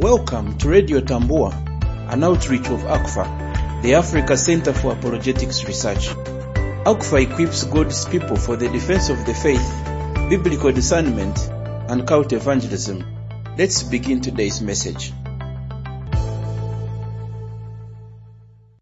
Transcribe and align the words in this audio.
Welcome 0.00 0.56
to 0.56 0.70
Radio 0.70 1.00
Tambua, 1.00 1.52
an 2.10 2.24
outreach 2.24 2.70
of 2.70 2.80
ACFA, 2.84 3.82
the 3.82 3.96
Africa 3.96 4.34
Center 4.34 4.72
for 4.72 4.94
Apologetics 4.94 5.66
Research. 5.66 6.08
ACFA 6.86 7.30
equips 7.30 7.64
God's 7.64 8.06
people 8.06 8.36
for 8.36 8.56
the 8.56 8.70
defense 8.70 9.10
of 9.10 9.26
the 9.26 9.34
faith, 9.34 9.60
biblical 10.30 10.72
discernment, 10.72 11.38
and 11.90 12.08
cult 12.08 12.32
evangelism. 12.32 13.04
Let's 13.58 13.82
begin 13.82 14.22
today's 14.22 14.62
message. 14.62 15.12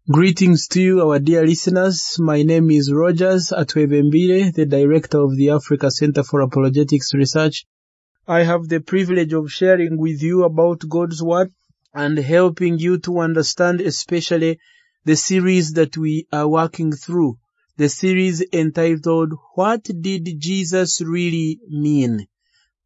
Greetings 0.09 0.69
to 0.69 0.81
you, 0.81 1.01
our 1.01 1.19
dear 1.19 1.45
listeners. 1.45 2.15
My 2.17 2.43
name 2.43 2.71
is 2.71 2.93
Rogers 2.93 3.51
Atwebembire, 3.51 4.53
the 4.53 4.65
director 4.65 5.19
of 5.19 5.35
the 5.35 5.49
Africa 5.49 5.91
Center 5.91 6.23
for 6.23 6.39
Apologetics 6.39 7.13
Research. 7.13 7.65
I 8.29 8.43
have 8.43 8.69
the 8.69 8.79
privilege 8.79 9.33
of 9.33 9.51
sharing 9.51 9.97
with 9.97 10.21
you 10.21 10.43
about 10.43 10.87
God's 10.87 11.23
Word 11.23 11.51
and 11.95 12.15
helping 12.15 12.77
you 12.77 12.99
to 12.99 13.21
understand 13.21 13.81
especially 13.81 14.59
the 15.03 15.15
series 15.15 15.73
that 15.73 15.97
we 15.97 16.27
are 16.31 16.47
working 16.47 16.91
through. 16.91 17.39
The 17.77 17.89
series 17.89 18.45
entitled, 18.53 19.33
What 19.55 19.81
Did 19.83 20.39
Jesus 20.39 21.01
Really 21.01 21.59
Mean? 21.67 22.27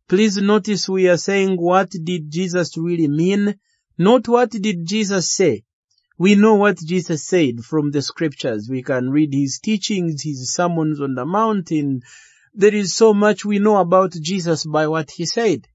Please 0.08 0.38
notice 0.38 0.88
we 0.88 1.10
are 1.10 1.18
saying, 1.18 1.58
What 1.58 1.90
did 1.90 2.32
Jesus 2.32 2.78
really 2.78 3.10
mean? 3.10 3.56
Not 3.98 4.30
what 4.30 4.52
did 4.52 4.86
Jesus 4.86 5.30
say. 5.30 5.66
We 6.18 6.36
know 6.36 6.56
what 6.56 6.78
Jesus 6.78 7.28
said 7.28 7.66
from 7.66 7.92
the 7.92 8.02
scriptures. 8.02 8.70
We 8.70 8.82
can 8.82 9.10
read 9.10 9.34
his 9.34 9.60
teachings, 9.60 10.24
his 10.24 10.54
sermons 10.54 11.02
on 11.02 11.16
the 11.16 11.26
mountain. 11.26 12.04
There 12.56 12.74
is 12.74 12.96
so 12.96 13.14
much 13.14 13.44
we 13.44 13.60
know 13.60 13.78
about 13.78 14.12
Jesus 14.12 14.66
by 14.66 14.88
what 14.88 15.12
he 15.12 15.26
said. 15.26 15.68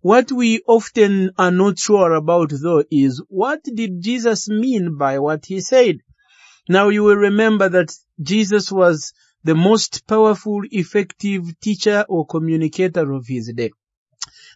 What 0.00 0.30
we 0.30 0.60
often 0.66 1.30
are 1.38 1.50
not 1.50 1.78
sure 1.78 2.12
about 2.12 2.50
though 2.50 2.84
is 2.90 3.22
what 3.28 3.62
did 3.64 4.02
Jesus 4.02 4.48
mean 4.48 4.96
by 4.96 5.18
what 5.18 5.46
he 5.46 5.60
said? 5.60 6.00
Now 6.68 6.88
you 6.90 7.04
will 7.04 7.16
remember 7.16 7.68
that 7.68 7.94
Jesus 8.20 8.70
was 8.70 9.12
the 9.44 9.54
most 9.54 10.06
powerful, 10.06 10.62
effective 10.70 11.58
teacher 11.60 12.04
or 12.08 12.26
communicator 12.26 13.12
of 13.12 13.26
his 13.26 13.52
day 13.54 13.70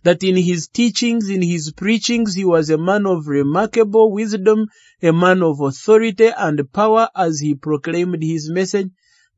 that 0.02 0.22
in 0.22 0.36
his 0.36 0.68
teachings, 0.68 1.28
in 1.28 1.42
his 1.42 1.72
preachings, 1.72 2.34
he 2.34 2.44
was 2.44 2.70
a 2.70 2.78
man 2.78 3.06
of 3.06 3.26
remarkable 3.26 4.10
wisdom, 4.12 4.66
a 5.02 5.12
man 5.12 5.42
of 5.42 5.60
authority 5.60 6.28
and 6.28 6.72
power 6.72 7.08
as 7.14 7.40
he 7.40 7.54
proclaimed 7.54 8.22
his 8.22 8.50
message. 8.50 8.88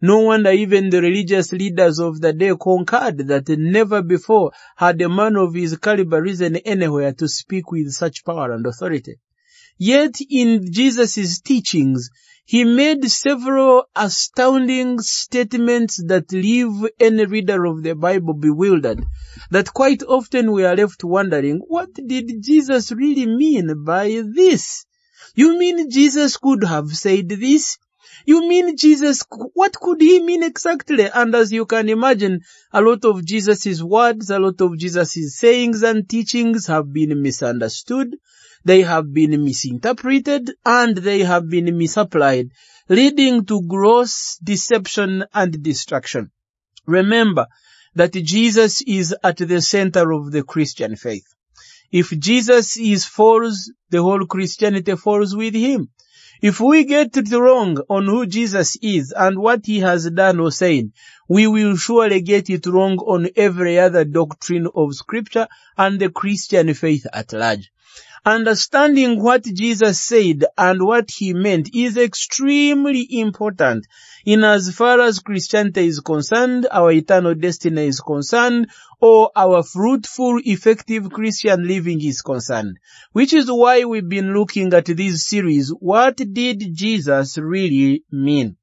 No 0.05 0.19
wonder 0.19 0.51
even 0.51 0.91
the 0.91 1.01
religious 1.01 1.53
leaders 1.53 2.01
of 2.01 2.21
the 2.21 2.33
day 2.33 2.53
concurred 2.61 3.19
that 3.29 3.49
never 3.49 4.03
before 4.03 4.51
had 4.77 5.01
a 5.01 5.09
man 5.09 5.37
of 5.37 5.55
his 5.55 5.79
caliber 5.79 6.21
risen 6.21 6.57
anywhere 6.57 7.13
to 7.13 7.29
speak 7.29 7.71
with 7.71 7.93
such 7.93 8.25
power 8.25 8.51
and 8.51 8.67
authority. 8.67 9.21
Yet 9.79 10.17
in 10.29 10.73
Jesus' 10.73 11.41
teachings, 11.41 12.11
he 12.45 12.65
made 12.65 13.09
several 13.09 13.85
astounding 13.95 14.99
statements 14.99 16.03
that 16.05 16.33
leave 16.33 16.73
any 16.99 17.25
reader 17.25 17.65
of 17.65 17.85
the 17.85 17.95
Bible 17.95 18.35
bewildered. 18.35 19.07
That 19.53 19.73
quite 19.73 20.03
often 20.03 20.51
we 20.51 20.65
are 20.65 20.75
left 20.75 21.05
wondering, 21.05 21.61
what 21.69 21.95
did 21.95 22.43
Jesus 22.43 22.91
really 22.91 23.27
mean 23.27 23.85
by 23.85 24.21
this? 24.35 24.85
You 25.37 25.57
mean 25.57 25.91
Jesus 25.91 26.37
could 26.39 26.65
have 26.65 26.89
said 26.89 27.29
this? 27.29 27.79
You 28.27 28.49
mean 28.49 28.77
Jesus, 28.77 29.25
what 29.55 29.75
could 29.75 30.01
he 30.01 30.21
mean 30.23 30.43
exactly? 30.43 31.09
And 31.13 31.35
as 31.35 31.53
you 31.53 31.67
can 31.67 31.89
imagine, 31.89 32.41
a 32.73 32.81
lot 32.81 33.05
of 33.05 33.25
Jesus' 33.25 33.83
words, 33.83 34.31
a 34.31 34.39
lot 34.39 34.61
of 34.61 34.79
Jesus' 34.79 35.37
sayings 35.37 35.83
and 35.83 36.09
teachings 36.09 36.67
have 36.67 36.93
been 36.93 37.23
misunderstood 37.23 38.17
they 38.65 38.83
have 38.83 39.13
been 39.13 39.45
misinterpreted 39.45 40.53
and 40.65 40.97
they 40.97 41.21
have 41.21 41.49
been 41.49 41.77
misapplied, 41.77 42.51
leading 42.89 43.45
to 43.47 43.63
gross 43.63 44.39
deception 44.43 45.25
and 45.35 45.63
destruction. 45.63 46.31
Remember 46.87 47.47
that 47.95 48.13
Jesus 48.13 48.83
is 48.83 49.15
at 49.23 49.37
the 49.37 49.61
center 49.61 50.13
of 50.13 50.31
the 50.31 50.43
Christian 50.43 50.97
faith. 50.97 51.27
If 51.91 52.11
Jesus 52.11 52.79
is 52.79 53.05
false, 53.05 53.71
the 53.91 54.03
whole 54.03 54.27
Christianity 54.27 54.97
falls 54.97 55.37
with 55.37 55.55
him. 55.55 55.91
If 56.43 56.59
we 56.59 56.83
get 56.83 57.17
it 57.17 57.31
wrong 57.31 57.79
on 57.89 58.07
who 58.07 58.27
Jesus 58.27 58.77
is 58.83 59.15
and 59.17 59.39
what 59.39 59.65
he 59.65 59.79
has 59.79 60.11
done 60.11 60.41
or 60.41 60.51
said, 60.51 60.91
we 61.29 61.47
will 61.47 61.77
surely 61.77 62.21
get 62.21 62.51
it 62.51 62.67
wrong 62.67 62.99
on 62.99 63.29
every 63.37 63.79
other 63.79 64.05
doctrine 64.05 64.67
of 64.75 64.93
scripture 64.93 65.47
and 65.79 66.01
the 66.01 66.11
Christian 66.11 66.75
faith 66.75 67.07
at 67.13 67.33
large. 67.33 67.71
Understanding 68.25 69.21
what 69.21 69.43
Jesus 69.43 70.01
said 70.01 70.45
and 70.57 70.81
what 70.87 71.11
he 71.11 71.35
meant 71.35 71.75
is 71.75 71.97
extremely 71.97 73.05
important 73.19 73.87
in 74.25 74.45
as 74.45 74.73
far 74.73 75.01
as 75.01 75.19
Christianity 75.19 75.89
is 75.89 75.99
concerned, 75.99 76.69
our 76.71 76.93
eternal 76.93 77.35
destiny 77.35 77.89
is 77.89 77.99
concerned, 78.01 78.69
or 79.01 79.33
our 79.35 79.65
fruitful, 79.65 80.41
effective 80.45 81.11
Christian 81.11 81.67
living 81.67 82.01
is 82.01 82.23
concerned. 82.23 82.79
Which 83.11 83.33
is 83.33 83.51
why 83.51 83.85
we've 83.85 84.09
been 84.09 84.33
looking 84.33 84.73
at 84.73 84.87
this 84.87 85.27
series, 85.27 85.71
What 85.71 86.17
did 86.17 86.75
Jesus 86.75 87.37
really 87.39 88.05
mean? 88.13 88.57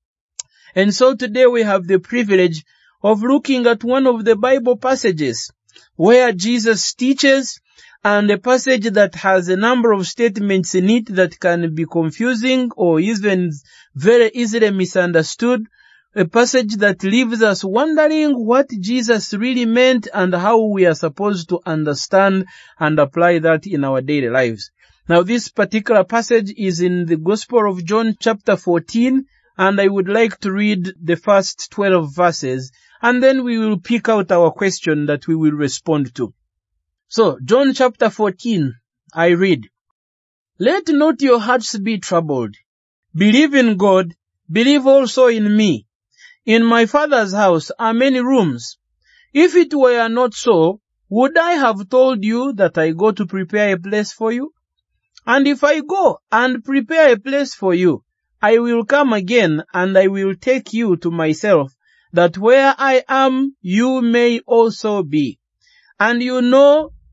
And 0.74 0.96
so 0.96 1.16
today 1.16 1.48
we 1.48 1.64
have 1.64 1.86
the 1.86 2.00
privilege 2.00 2.64
of 3.04 3.22
looking 3.22 3.66
at 3.68 3.84
one 3.84 4.08
of 4.08 4.24
the 4.24 4.38
Bible 4.38 4.78
passages 4.78 5.52
where 5.96 6.32
Jesus 6.32 6.94
teaches 6.94 7.60
and 8.04 8.32
a 8.32 8.38
passage 8.38 8.86
that 8.92 9.16
has 9.16 9.50
a 9.50 9.58
number 9.58 9.92
of 9.92 10.08
statements 10.08 10.76
in 10.76 10.90
it 10.90 11.06
that 11.08 11.40
can 11.40 11.76
be 11.76 11.86
confusing 11.86 12.72
or 12.76 13.00
even 13.00 13.52
very 13.96 14.32
easily 14.34 14.72
misunderstood. 14.72 15.68
A 16.16 16.26
passage 16.26 16.76
that 16.78 17.04
leaves 17.04 17.44
us 17.44 17.64
wondering 17.64 18.34
what 18.34 18.70
Jesus 18.70 19.34
really 19.34 19.66
meant 19.66 20.08
and 20.14 20.34
how 20.34 20.66
we 20.66 20.86
are 20.86 20.96
supposed 20.96 21.50
to 21.50 21.60
understand 21.66 22.46
and 22.80 22.98
apply 23.00 23.40
that 23.40 23.68
in 23.68 23.84
our 23.84 24.02
daily 24.02 24.30
lives. 24.30 24.72
Now 25.08 25.24
this 25.24 25.50
particular 25.50 26.04
passage 26.04 26.54
is 26.58 26.82
in 26.82 27.06
the 27.06 27.18
Gospel 27.18 27.70
of 27.70 27.84
John 27.84 28.16
chapter 28.20 28.56
14 28.56 29.26
and 29.58 29.82
I 29.82 29.88
would 29.88 30.08
like 30.08 30.40
to 30.40 30.52
read 30.52 30.94
the 31.02 31.16
first 31.16 31.72
12 31.72 32.16
verses 32.16 32.72
and 33.02 33.22
then 33.22 33.44
we 33.44 33.58
will 33.58 33.80
pick 33.80 34.08
out 34.08 34.32
our 34.32 34.52
question 34.52 35.06
that 35.08 35.28
we 35.28 35.36
will 35.36 35.52
respond 35.52 36.16
to. 36.16 36.34
So, 37.12 37.40
John 37.44 37.74
chapter 37.74 38.12
14, 38.12 38.76
I 39.16 39.30
read, 39.30 39.68
Let 40.60 40.90
not 40.90 41.24
your 41.24 41.40
hearts 41.40 41.76
be 41.76 41.98
troubled. 41.98 42.54
Believe 43.16 43.56
in 43.56 43.78
God, 43.78 44.14
believe 44.48 44.86
also 44.86 45.26
in 45.26 45.58
me. 45.58 45.88
In 46.46 46.64
my 46.64 46.86
father's 46.86 47.34
house 47.34 47.72
are 47.80 47.96
many 47.96 48.20
rooms. 48.20 48.78
If 49.34 49.56
it 49.56 49.74
were 49.74 50.08
not 50.08 50.36
so, 50.36 50.82
would 51.10 51.36
I 51.36 51.54
have 51.54 51.90
told 51.90 52.24
you 52.24 52.54
that 52.54 52.78
I 52.78 52.92
go 52.92 53.12
to 53.12 53.26
prepare 53.26 53.74
a 53.74 53.80
place 53.80 54.14
for 54.14 54.32
you? 54.32 54.54
And 55.26 55.48
if 55.48 55.64
I 55.64 55.80
go 55.80 56.20
and 56.32 56.64
prepare 56.64 57.14
a 57.14 57.20
place 57.20 57.56
for 57.56 57.74
you, 57.74 58.04
I 58.40 58.60
will 58.60 58.86
come 58.86 59.14
again 59.14 59.64
and 59.74 59.98
I 59.98 60.10
will 60.10 60.36
take 60.36 60.74
you 60.74 60.96
to 60.98 61.10
myself, 61.10 61.74
that 62.14 62.38
where 62.38 62.76
I 62.78 63.04
am, 63.10 63.56
you 63.62 64.04
may 64.04 64.42
also 64.42 65.02
be. 65.02 65.40
And 66.00 66.22
you 66.22 66.44
know 66.44 66.92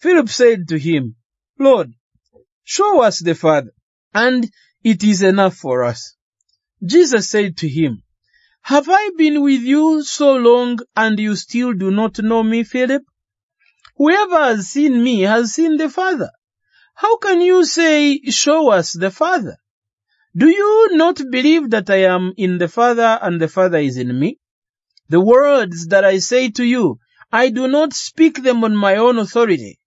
Philip 0.00 0.28
said 0.28 0.68
to 0.68 0.78
him, 0.78 1.16
Lord, 1.58 1.92
show 2.62 3.02
us 3.02 3.18
the 3.18 3.34
Father, 3.34 3.72
and 4.14 4.48
it 4.84 5.02
is 5.02 5.22
enough 5.22 5.56
for 5.56 5.82
us. 5.82 6.14
Jesus 6.84 7.28
said 7.28 7.56
to 7.58 7.68
him, 7.68 8.04
Have 8.62 8.88
I 8.88 9.10
been 9.16 9.42
with 9.42 9.62
you 9.62 10.04
so 10.04 10.36
long 10.36 10.78
and 10.94 11.18
you 11.18 11.34
still 11.34 11.72
do 11.72 11.90
not 11.90 12.20
know 12.20 12.44
me, 12.44 12.62
Philip? 12.62 13.02
Whoever 13.96 14.36
has 14.36 14.68
seen 14.68 15.02
me 15.02 15.22
has 15.22 15.54
seen 15.54 15.76
the 15.76 15.88
Father. 15.88 16.30
How 16.94 17.16
can 17.18 17.40
you 17.40 17.64
say, 17.64 18.20
show 18.30 18.70
us 18.70 18.92
the 18.92 19.10
Father? 19.10 19.56
Do 20.36 20.48
you 20.48 20.90
not 20.92 21.20
believe 21.30 21.70
that 21.70 21.90
I 21.90 22.02
am 22.04 22.34
in 22.36 22.58
the 22.58 22.68
Father 22.68 23.18
and 23.20 23.40
the 23.40 23.48
Father 23.48 23.78
is 23.78 23.96
in 23.96 24.16
me? 24.16 24.38
The 25.08 25.20
words 25.20 25.88
that 25.88 26.04
I 26.04 26.18
say 26.18 26.50
to 26.50 26.64
you, 26.64 27.00
I 27.32 27.48
do 27.48 27.66
not 27.66 27.92
speak 27.94 28.44
them 28.44 28.62
on 28.62 28.76
my 28.76 28.96
own 28.96 29.18
authority, 29.18 29.80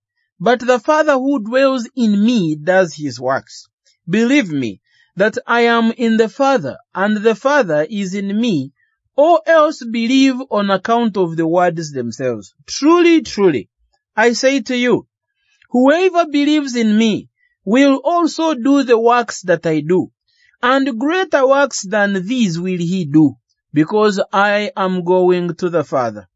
but 0.43 0.59
the 0.59 0.79
Father 0.79 1.13
who 1.13 1.39
dwells 1.43 1.87
in 1.95 2.25
me 2.25 2.55
does 2.55 2.95
his 2.95 3.19
works. 3.19 3.67
Believe 4.09 4.51
me 4.51 4.81
that 5.15 5.37
I 5.45 5.61
am 5.61 5.91
in 5.91 6.17
the 6.17 6.29
Father 6.29 6.77
and 6.95 7.17
the 7.17 7.35
Father 7.35 7.85
is 7.87 8.15
in 8.15 8.41
me, 8.41 8.71
or 9.15 9.39
else 9.45 9.83
believe 9.85 10.41
on 10.49 10.71
account 10.71 11.15
of 11.15 11.37
the 11.37 11.45
words 11.45 11.91
themselves. 11.91 12.55
Truly, 12.65 13.21
truly, 13.21 13.69
I 14.15 14.33
say 14.33 14.61
to 14.61 14.75
you, 14.75 15.05
whoever 15.69 16.25
believes 16.25 16.75
in 16.75 16.97
me 16.97 17.29
will 17.63 18.01
also 18.03 18.55
do 18.55 18.81
the 18.81 18.97
works 18.97 19.43
that 19.43 19.63
I 19.67 19.81
do, 19.81 20.11
and 20.63 20.99
greater 20.99 21.47
works 21.47 21.85
than 21.87 22.25
these 22.25 22.59
will 22.59 22.79
he 22.79 23.05
do, 23.05 23.35
because 23.73 24.19
I 24.33 24.71
am 24.75 25.03
going 25.03 25.53
to 25.57 25.69
the 25.69 25.83
Father. 25.83 26.27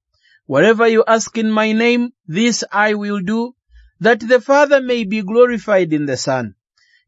Whatever 0.46 0.88
you 0.88 1.04
ask 1.08 1.36
in 1.40 1.50
my 1.50 1.72
name, 1.72 2.12
this 2.28 2.64
I 2.72 2.94
will 2.94 3.20
do, 3.22 3.56
that 4.00 4.20
the 4.20 4.42
Father 4.42 4.82
may 4.82 5.04
be 5.04 5.22
glorified 5.22 5.94
in 5.94 6.06
the 6.06 6.18
Son. 6.18 6.56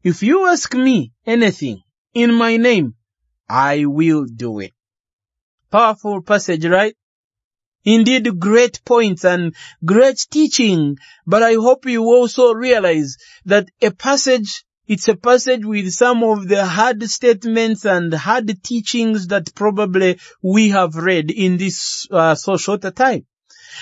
If 0.02 0.22
you 0.22 0.46
ask 0.46 0.72
me 0.74 1.12
anything 1.26 1.82
in 2.14 2.34
my 2.34 2.56
name, 2.56 2.94
I 3.48 3.84
will 3.86 4.24
do 4.24 4.60
it. 4.60 4.72
Powerful 5.70 6.22
passage, 6.22 6.64
right? 6.64 6.94
Indeed, 7.84 8.38
great 8.38 8.84
points 8.84 9.24
and 9.24 9.54
great 9.84 10.26
teaching, 10.30 10.98
but 11.26 11.42
I 11.42 11.54
hope 11.54 11.86
you 11.86 12.04
also 12.04 12.52
realize 12.52 13.16
that 13.44 13.68
a 13.80 13.90
passage, 13.90 14.64
it's 14.86 15.08
a 15.08 15.16
passage 15.16 15.64
with 15.64 15.90
some 15.92 16.22
of 16.22 16.48
the 16.48 16.64
hard 16.64 17.02
statements 17.04 17.84
and 17.84 18.12
hard 18.12 18.62
teachings 18.62 19.28
that 19.28 19.54
probably 19.54 20.18
we 20.42 20.68
have 20.68 20.96
read 20.96 21.30
in 21.30 21.56
this 21.56 22.06
uh, 22.10 22.34
so 22.34 22.56
short 22.56 22.84
a 22.84 22.90
time. 22.90 23.26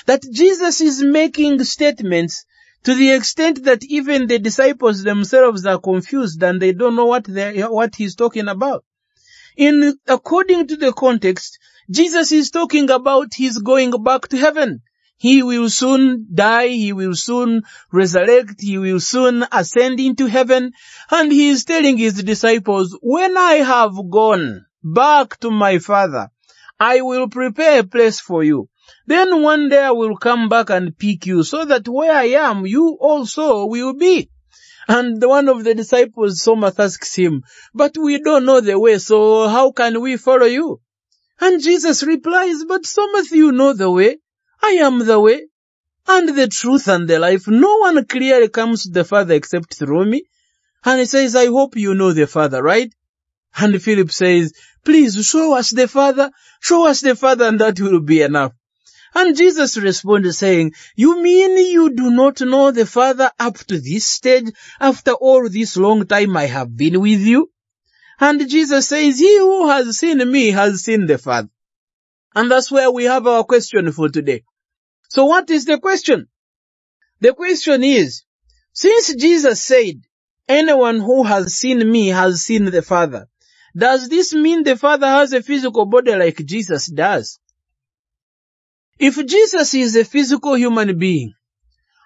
That 0.07 0.23
Jesus 0.23 0.81
is 0.81 1.03
making 1.03 1.63
statements 1.65 2.46
to 2.87 2.95
the 2.95 3.11
extent 3.11 3.65
that 3.65 3.83
even 3.83 4.29
the 4.29 4.39
disciples 4.39 5.03
themselves 5.03 5.67
are 5.67 5.81
confused 5.81 6.41
and 6.41 6.63
they 6.63 6.73
don't 6.73 6.95
know 6.95 7.07
what 7.07 7.25
they, 7.25 7.61
what 7.63 7.97
he's 7.97 8.15
talking 8.15 8.47
about. 8.47 8.85
In 9.57 9.99
according 10.07 10.69
to 10.69 10.77
the 10.77 10.93
context, 10.93 11.59
Jesus 11.91 12.31
is 12.31 12.53
talking 12.53 12.89
about 12.91 13.35
his 13.35 13.59
going 13.59 13.91
back 14.05 14.29
to 14.29 14.37
heaven. 14.37 14.83
He 15.17 15.43
will 15.43 15.69
soon 15.69 16.29
die, 16.33 16.69
he 16.69 16.93
will 16.93 17.17
soon 17.17 17.63
resurrect, 17.91 18.61
he 18.61 18.79
will 18.79 19.01
soon 19.01 19.45
ascend 19.51 19.99
into 19.99 20.27
heaven, 20.27 20.71
and 21.11 21.33
he 21.33 21.49
is 21.49 21.65
telling 21.65 21.97
his 21.97 22.23
disciples, 22.23 22.97
when 23.03 23.37
I 23.37 23.55
have 23.55 23.95
gone 24.09 24.65
back 24.85 25.41
to 25.41 25.51
my 25.51 25.81
father, 25.81 26.29
I 26.79 27.01
will 27.01 27.29
prepare 27.31 27.81
a 27.81 27.85
place 27.85 28.21
for 28.21 28.45
you. 28.45 28.69
Then 29.07 29.43
one 29.43 29.69
day 29.69 29.83
I 29.83 29.93
will 29.93 30.17
come 30.17 30.49
back 30.49 30.71
and 30.71 30.97
pick 30.97 31.27
you 31.27 31.43
so 31.43 31.65
that 31.65 31.89
where 31.89 32.13
I 32.13 32.25
am, 32.49 32.67
you 32.67 32.97
also 33.01 33.67
will 33.67 33.95
be. 33.95 34.31
And 34.89 35.23
one 35.23 35.49
of 35.49 35.65
the 35.65 35.75
disciples, 35.75 36.43
Thomas 36.43 36.79
asks 36.79 37.15
him, 37.15 37.43
but 37.75 37.97
we 37.99 38.21
don't 38.21 38.45
know 38.45 38.61
the 38.61 38.79
way, 38.79 38.99
so 38.99 39.49
how 39.49 39.73
can 39.73 40.01
we 40.01 40.17
follow 40.17 40.47
you? 40.47 40.81
And 41.41 41.63
Jesus 41.63 42.03
replies, 42.03 42.65
but 42.65 42.85
Thomas, 42.85 43.31
you 43.33 43.53
know 43.53 43.73
the 43.73 43.91
way. 43.91 44.19
I 44.63 44.71
am 44.83 45.05
the 45.05 45.21
way 45.21 45.47
and 46.09 46.29
the 46.37 46.49
truth 46.49 46.89
and 46.89 47.09
the 47.09 47.19
life. 47.19 47.47
No 47.47 47.79
one 47.79 48.05
clearly 48.07 48.49
comes 48.49 48.85
to 48.85 48.91
the 48.91 49.05
Father 49.05 49.35
except 49.35 49.75
through 49.75 50.07
me. 50.07 50.25
And 50.85 51.01
he 51.01 51.07
says, 51.07 51.35
I 51.35 51.47
hope 51.47 51.77
you 51.77 51.95
know 51.95 52.13
the 52.13 52.27
Father, 52.27 52.63
right? 52.63 52.93
And 53.57 53.81
Philip 53.83 54.13
says, 54.13 54.53
please 54.85 55.17
show 55.27 55.57
us 55.57 55.71
the 55.71 55.89
Father, 55.89 56.31
show 56.61 56.87
us 56.87 57.01
the 57.01 57.17
Father 57.17 57.47
and 57.47 57.59
that 57.61 57.81
will 57.81 58.01
be 58.01 58.23
enough. 58.23 58.53
And 59.19 59.35
Jesus 59.35 59.79
responded 59.79 60.35
saying, 60.35 60.75
you 60.95 61.23
mean 61.23 61.57
you 61.57 61.89
do 61.95 62.11
not 62.11 62.43
know 62.43 62.71
the 62.71 62.85
Father 62.85 63.31
up 63.39 63.57
to 63.69 63.81
this 63.81 64.05
stage 64.05 64.53
after 64.79 65.13
all 65.13 65.49
this 65.49 65.79
long 65.79 66.07
time 66.07 66.37
I 66.37 66.45
have 66.45 66.77
been 66.77 67.01
with 67.01 67.21
you? 67.21 67.51
And 68.21 68.47
Jesus 68.47 68.89
says, 68.89 69.19
he 69.19 69.39
who 69.39 69.71
has 69.71 69.99
seen 69.99 70.19
me 70.31 70.51
has 70.51 70.83
seen 70.83 71.07
the 71.07 71.17
Father. 71.17 71.49
And 72.35 72.51
that's 72.51 72.71
where 72.71 72.91
we 72.91 73.05
have 73.05 73.27
our 73.27 73.43
question 73.45 73.91
for 73.91 74.11
today. 74.11 74.45
So 75.09 75.25
what 75.25 75.49
is 75.49 75.65
the 75.65 75.79
question? 75.79 76.29
The 77.21 77.33
question 77.33 77.85
is, 77.85 78.23
since 78.75 79.15
Jesus 79.15 79.63
said, 79.63 80.03
anyone 80.47 81.01
who 81.01 81.23
has 81.23 81.55
seen 81.55 81.91
me 81.91 82.09
has 82.09 82.43
seen 82.43 82.67
the 82.67 82.83
Father, 82.83 83.29
does 83.75 84.11
this 84.11 84.35
mean 84.35 84.63
the 84.63 84.77
Father 84.77 85.07
has 85.07 85.33
a 85.33 85.43
physical 85.43 85.87
body 85.87 86.15
like 86.15 86.37
Jesus 86.45 86.85
does? 86.93 87.41
If 88.99 89.25
Jesus 89.27 89.75
is 89.75 89.95
a 89.95 90.05
physical 90.05 90.55
human 90.55 90.99
being, 90.99 91.35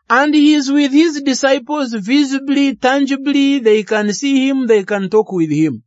and 0.09 0.35
he 0.35 0.55
is 0.55 0.73
with 0.73 0.91
his 0.91 1.23
disciples 1.23 1.93
visibly, 1.93 2.75
tangibly, 2.75 3.61
they 3.61 3.85
can 3.85 4.13
see 4.13 4.49
him, 4.49 4.67
they 4.67 4.83
can 4.83 5.09
talk 5.09 5.31
with 5.31 5.51
him. 5.51 5.85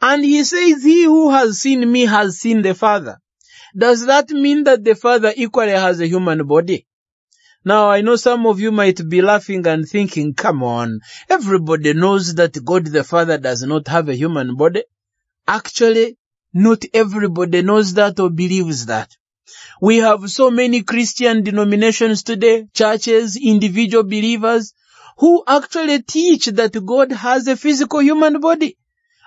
And 0.00 0.24
he 0.24 0.42
says, 0.44 0.82
he 0.82 1.04
who 1.04 1.30
has 1.30 1.58
seen 1.58 1.90
me 1.90 2.06
has 2.06 2.38
seen 2.38 2.62
the 2.62 2.74
Father. 2.74 3.18
Does 3.76 4.06
that 4.06 4.30
mean 4.30 4.64
that 4.64 4.84
the 4.84 4.94
Father 4.94 5.34
equally 5.36 5.72
has 5.72 6.00
a 6.00 6.06
human 6.06 6.46
body? 6.46 6.86
Now 7.62 7.90
I 7.90 8.00
know 8.00 8.16
some 8.16 8.46
of 8.46 8.58
you 8.58 8.72
might 8.72 9.06
be 9.06 9.20
laughing 9.20 9.66
and 9.66 9.86
thinking, 9.86 10.32
come 10.32 10.62
on, 10.62 11.00
everybody 11.28 11.92
knows 11.92 12.36
that 12.36 12.64
God 12.64 12.86
the 12.86 13.04
Father 13.04 13.36
does 13.36 13.62
not 13.64 13.88
have 13.88 14.08
a 14.08 14.14
human 14.14 14.56
body. 14.56 14.84
Actually, 15.46 16.16
not 16.54 16.84
everybody 16.94 17.60
knows 17.60 17.92
that 17.94 18.18
or 18.18 18.30
believes 18.30 18.86
that. 18.86 19.14
We 19.80 19.98
have 19.98 20.28
so 20.30 20.50
many 20.50 20.82
Christian 20.82 21.42
denominations 21.42 22.22
today, 22.22 22.66
churches, 22.74 23.36
individual 23.36 24.04
believers, 24.04 24.72
who 25.18 25.44
actually 25.46 26.02
teach 26.02 26.46
that 26.46 26.84
God 26.84 27.12
has 27.12 27.46
a 27.46 27.56
physical 27.56 28.00
human 28.00 28.40
body. 28.40 28.76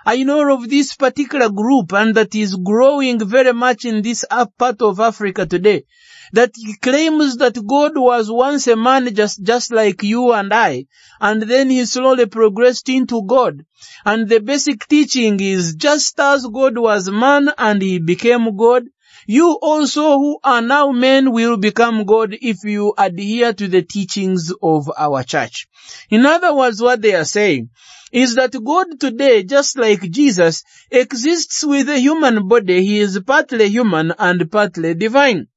I 0.04 0.22
know 0.22 0.54
of 0.54 0.68
this 0.68 0.94
particular 0.94 1.50
group 1.50 1.92
and 1.92 2.14
that 2.14 2.34
is 2.34 2.54
growing 2.56 3.18
very 3.26 3.52
much 3.52 3.84
in 3.84 4.02
this 4.02 4.24
part 4.58 4.80
of 4.82 4.98
Africa 4.98 5.46
today 5.46 5.84
that 6.32 6.52
claims 6.80 7.36
that 7.38 7.54
God 7.66 7.96
was 7.96 8.30
once 8.30 8.66
a 8.66 8.76
man 8.76 9.14
just, 9.14 9.42
just 9.42 9.72
like 9.72 10.02
you 10.02 10.32
and 10.32 10.52
I, 10.54 10.86
and 11.20 11.42
then 11.42 11.70
he 11.70 11.84
slowly 11.86 12.26
progressed 12.26 12.88
into 12.88 13.22
God. 13.26 13.64
And 14.04 14.28
the 14.28 14.40
basic 14.40 14.86
teaching 14.86 15.40
is 15.40 15.74
just 15.74 16.18
as 16.20 16.46
God 16.46 16.78
was 16.78 17.10
man 17.10 17.50
and 17.58 17.82
he 17.82 17.98
became 17.98 18.56
God, 18.56 18.84
you 19.26 19.58
also 19.60 20.18
who 20.18 20.38
are 20.42 20.62
now 20.62 20.92
men 20.92 21.32
will 21.32 21.56
become 21.56 22.04
God 22.04 22.36
if 22.40 22.64
you 22.64 22.94
adhere 22.96 23.52
to 23.52 23.68
the 23.68 23.82
teachings 23.82 24.52
of 24.62 24.90
our 24.96 25.22
church. 25.22 25.66
In 26.10 26.26
other 26.26 26.54
words, 26.54 26.80
what 26.80 27.02
they 27.02 27.14
are 27.14 27.24
saying 27.24 27.70
is 28.12 28.34
that 28.34 28.52
God 28.64 28.98
today, 28.98 29.44
just 29.44 29.78
like 29.78 30.10
Jesus, 30.10 30.64
exists 30.90 31.64
with 31.64 31.88
a 31.88 31.98
human 31.98 32.48
body. 32.48 32.84
He 32.84 32.98
is 32.98 33.20
partly 33.26 33.68
human 33.68 34.12
and 34.18 34.50
partly 34.50 34.94
divine. 34.94 35.48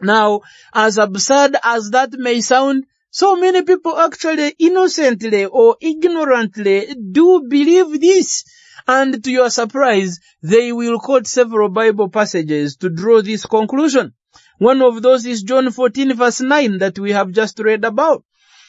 Now, 0.00 0.40
as 0.74 0.98
absurd 0.98 1.56
as 1.62 1.90
that 1.90 2.12
may 2.12 2.40
sound, 2.40 2.84
so 3.10 3.36
many 3.36 3.62
people 3.62 3.96
actually 3.98 4.54
innocently 4.58 5.44
or 5.44 5.76
ignorantly 5.80 6.94
do 6.94 7.44
believe 7.48 8.00
this. 8.00 8.44
And 8.86 9.22
to 9.24 9.30
your 9.30 9.50
surprise, 9.50 10.18
they 10.42 10.72
will 10.72 10.98
quote 10.98 11.26
several 11.26 11.68
Bible 11.68 12.08
passages 12.08 12.76
to 12.76 12.88
draw 12.88 13.22
this 13.22 13.46
conclusion. 13.46 14.14
One 14.58 14.82
of 14.82 15.02
those 15.02 15.26
is 15.26 15.42
John 15.42 15.70
14 15.70 16.14
verse 16.14 16.40
9 16.40 16.78
that 16.78 16.98
we 16.98 17.12
have 17.12 17.32
just 17.32 17.58
read 17.58 17.84
about, 17.84 18.24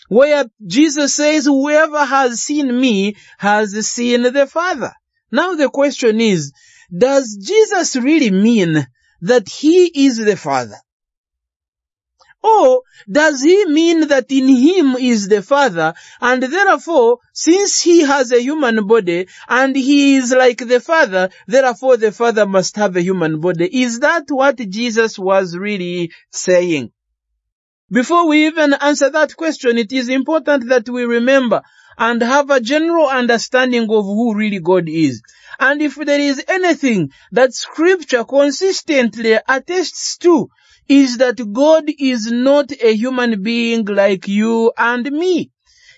where 0.10 0.46
Jesus 0.66 1.14
says, 1.16 1.46
whoever 1.46 2.04
has 2.04 2.42
seen 2.42 2.80
me 2.80 3.16
has 3.38 3.72
seen 3.88 4.24
the 4.24 4.48
Father. 4.48 4.94
Now 5.32 5.56
the 5.56 5.70
question 5.70 6.20
is, 6.20 6.52
does 6.96 7.38
Jesus 7.42 7.96
really 7.96 8.32
mean 8.32 8.86
that 9.22 9.48
he 9.50 10.06
is 10.06 10.18
the 10.18 10.36
Father? 10.36 10.78
Or 12.44 12.82
does 13.10 13.42
he 13.42 13.66
mean 13.66 14.08
that 14.10 14.30
in 14.30 14.48
him 14.48 14.96
is 14.98 15.30
the 15.30 15.42
Father 15.42 15.94
and 16.20 16.44
therefore 16.44 17.20
since 17.34 17.82
he 17.82 18.02
has 18.02 18.32
a 18.32 18.42
human 18.42 18.86
body 18.86 19.28
and 19.48 19.76
he 19.76 20.18
is 20.18 20.32
like 20.32 20.58
the 20.58 20.82
Father, 20.82 21.30
therefore 21.48 21.98
the 21.98 22.12
Father 22.12 22.46
must 22.46 22.76
have 22.76 22.98
a 22.98 23.02
human 23.02 23.40
body? 23.40 23.82
Is 23.84 24.02
that 24.02 24.26
what 24.30 24.58
Jesus 24.58 25.18
was 25.18 25.58
really 25.58 26.12
saying? 26.32 26.92
Before 27.90 28.28
we 28.28 28.48
even 28.48 28.74
answer 28.74 29.10
that 29.10 29.36
question, 29.38 29.78
it 29.78 29.92
is 29.92 30.10
important 30.10 30.68
that 30.70 30.90
we 30.90 31.04
remember 31.04 31.62
and 31.98 32.22
have 32.22 32.50
a 32.50 32.60
general 32.60 33.08
understanding 33.08 33.84
of 33.84 34.06
who 34.06 34.36
really 34.36 34.60
God 34.60 34.90
is. 34.90 35.22
And 35.60 35.82
if 35.82 35.96
there 35.96 36.20
is 36.20 36.44
anything 36.48 37.12
that 37.32 37.54
scripture 37.54 38.24
consistently 38.24 39.38
attests 39.48 40.18
to, 40.18 40.50
is 40.88 41.18
that 41.18 41.40
God 41.52 41.86
is 41.98 42.32
not 42.32 42.72
a 42.72 42.94
human 42.94 43.42
being 43.42 43.86
like 43.86 44.28
you 44.28 44.72
and 44.78 45.10
me. 45.12 45.52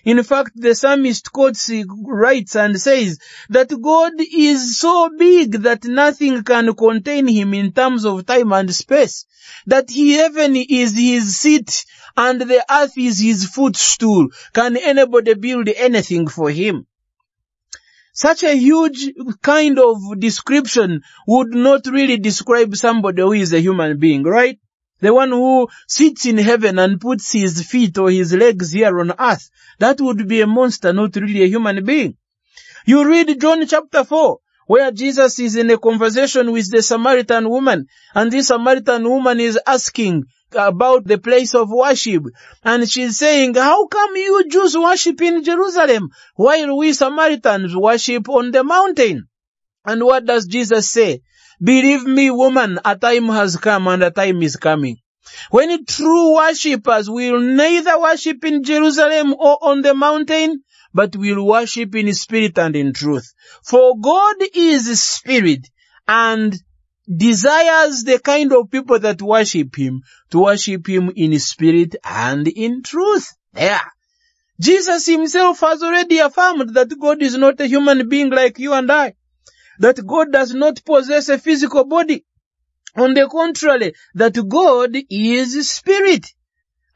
In 0.04 0.22
fact, 0.22 0.52
the 0.54 0.76
psalmist 0.76 1.32
quotes, 1.32 1.68
writes 1.88 2.54
and 2.54 2.80
says 2.80 3.18
that 3.48 3.68
God 3.82 4.12
is 4.18 4.78
so 4.78 5.10
big 5.18 5.50
that 5.62 5.84
nothing 5.84 6.44
can 6.44 6.72
contain 6.74 7.26
him 7.26 7.52
in 7.54 7.72
terms 7.72 8.04
of 8.04 8.24
time 8.24 8.52
and 8.52 8.72
space. 8.72 9.26
That 9.66 9.90
he 9.90 10.12
heaven 10.12 10.54
is 10.54 10.96
his 10.96 11.36
seat 11.36 11.84
and 12.16 12.40
the 12.40 12.64
earth 12.70 12.96
is 12.96 13.18
his 13.18 13.46
footstool. 13.46 14.28
Can 14.52 14.76
anybody 14.76 15.34
build 15.34 15.68
anything 15.70 16.28
for 16.28 16.50
him? 16.50 16.86
Such 18.12 18.44
a 18.44 18.56
huge 18.56 19.12
kind 19.42 19.78
of 19.80 19.98
description 20.20 21.02
would 21.26 21.48
not 21.48 21.86
really 21.86 22.16
describe 22.16 22.76
somebody 22.76 23.22
who 23.22 23.32
is 23.32 23.52
a 23.52 23.60
human 23.60 23.98
being, 23.98 24.22
right? 24.22 24.58
The 25.00 25.12
one 25.12 25.30
who 25.30 25.68
sits 25.86 26.24
in 26.26 26.38
heaven 26.38 26.78
and 26.78 27.00
puts 27.00 27.32
his 27.32 27.62
feet 27.62 27.98
or 27.98 28.10
his 28.10 28.32
legs 28.32 28.72
here 28.72 28.98
on 28.98 29.12
earth. 29.18 29.50
That 29.78 30.00
would 30.00 30.26
be 30.26 30.40
a 30.40 30.46
monster, 30.46 30.92
not 30.92 31.16
really 31.16 31.42
a 31.42 31.48
human 31.48 31.84
being. 31.84 32.16
You 32.86 33.06
read 33.06 33.40
John 33.40 33.66
chapter 33.66 34.04
4, 34.04 34.38
where 34.66 34.90
Jesus 34.92 35.38
is 35.38 35.56
in 35.56 35.70
a 35.70 35.78
conversation 35.78 36.52
with 36.52 36.70
the 36.70 36.82
Samaritan 36.82 37.48
woman, 37.48 37.86
and 38.14 38.30
this 38.30 38.48
Samaritan 38.48 39.08
woman 39.08 39.40
is 39.40 39.58
asking 39.66 40.24
about 40.52 41.04
the 41.04 41.18
place 41.18 41.54
of 41.54 41.68
worship, 41.70 42.22
and 42.64 42.88
she's 42.88 43.18
saying, 43.18 43.54
how 43.54 43.86
come 43.86 44.16
you 44.16 44.48
Jews 44.48 44.76
worship 44.76 45.20
in 45.20 45.44
Jerusalem, 45.44 46.10
while 46.36 46.76
we 46.76 46.92
Samaritans 46.92 47.76
worship 47.76 48.28
on 48.28 48.50
the 48.50 48.64
mountain? 48.64 49.28
And 49.84 50.02
what 50.02 50.24
does 50.24 50.46
Jesus 50.46 50.90
say? 50.90 51.20
Believe 51.62 52.04
me, 52.04 52.30
woman, 52.30 52.78
a 52.84 52.96
time 52.96 53.26
has 53.26 53.56
come 53.56 53.88
and 53.88 54.02
a 54.02 54.10
time 54.10 54.42
is 54.42 54.56
coming. 54.56 54.96
When 55.50 55.84
true 55.86 56.34
worshippers 56.34 57.10
will 57.10 57.40
neither 57.40 57.98
worship 57.98 58.44
in 58.44 58.62
Jerusalem 58.62 59.34
or 59.34 59.58
on 59.62 59.82
the 59.82 59.94
mountain, 59.94 60.62
but 60.94 61.16
will 61.16 61.44
worship 61.46 61.94
in 61.94 62.12
spirit 62.14 62.58
and 62.58 62.76
in 62.76 62.92
truth. 62.92 63.32
For 63.64 63.98
God 63.98 64.36
is 64.54 65.00
spirit 65.02 65.68
and 66.06 66.56
desires 67.14 68.04
the 68.04 68.18
kind 68.18 68.52
of 68.52 68.70
people 68.70 68.98
that 68.98 69.22
worship 69.22 69.76
him 69.76 70.02
to 70.30 70.40
worship 70.44 70.86
him 70.88 71.12
in 71.14 71.38
spirit 71.38 71.96
and 72.04 72.46
in 72.48 72.82
truth. 72.82 73.32
There. 73.52 73.80
Jesus 74.60 75.06
himself 75.06 75.60
has 75.60 75.82
already 75.82 76.18
affirmed 76.18 76.74
that 76.74 76.98
God 76.98 77.22
is 77.22 77.36
not 77.36 77.60
a 77.60 77.66
human 77.66 78.08
being 78.08 78.30
like 78.30 78.58
you 78.58 78.72
and 78.72 78.90
I. 78.90 79.14
That 79.78 80.06
God 80.06 80.32
does 80.32 80.54
not 80.54 80.84
possess 80.84 81.28
a 81.28 81.38
physical 81.38 81.84
body. 81.84 82.24
On 82.96 83.12
the 83.14 83.28
contrary, 83.28 83.94
that 84.14 84.34
God 84.48 84.96
is 85.10 85.70
spirit. 85.70 86.26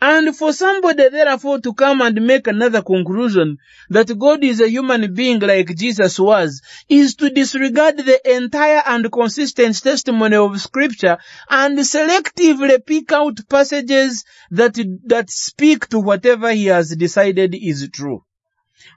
And 0.02 0.34
for 0.34 0.54
somebody 0.54 1.10
therefore 1.10 1.60
to 1.60 1.74
come 1.74 2.00
and 2.00 2.26
make 2.26 2.46
another 2.46 2.80
conclusion 2.80 3.58
that 3.90 4.18
God 4.18 4.42
is 4.42 4.62
a 4.62 4.70
human 4.70 5.12
being 5.12 5.40
like 5.40 5.76
Jesus 5.76 6.18
was 6.18 6.62
is 6.88 7.16
to 7.16 7.28
disregard 7.28 7.98
the 7.98 8.34
entire 8.34 8.82
and 8.86 9.12
consistent 9.12 9.78
testimony 9.82 10.36
of 10.36 10.58
scripture 10.58 11.18
and 11.50 11.78
selectively 11.80 12.84
pick 12.84 13.12
out 13.12 13.40
passages 13.50 14.24
that, 14.50 14.78
that 15.04 15.28
speak 15.28 15.86
to 15.88 16.00
whatever 16.00 16.50
he 16.50 16.66
has 16.66 16.96
decided 16.96 17.54
is 17.54 17.86
true. 17.92 18.24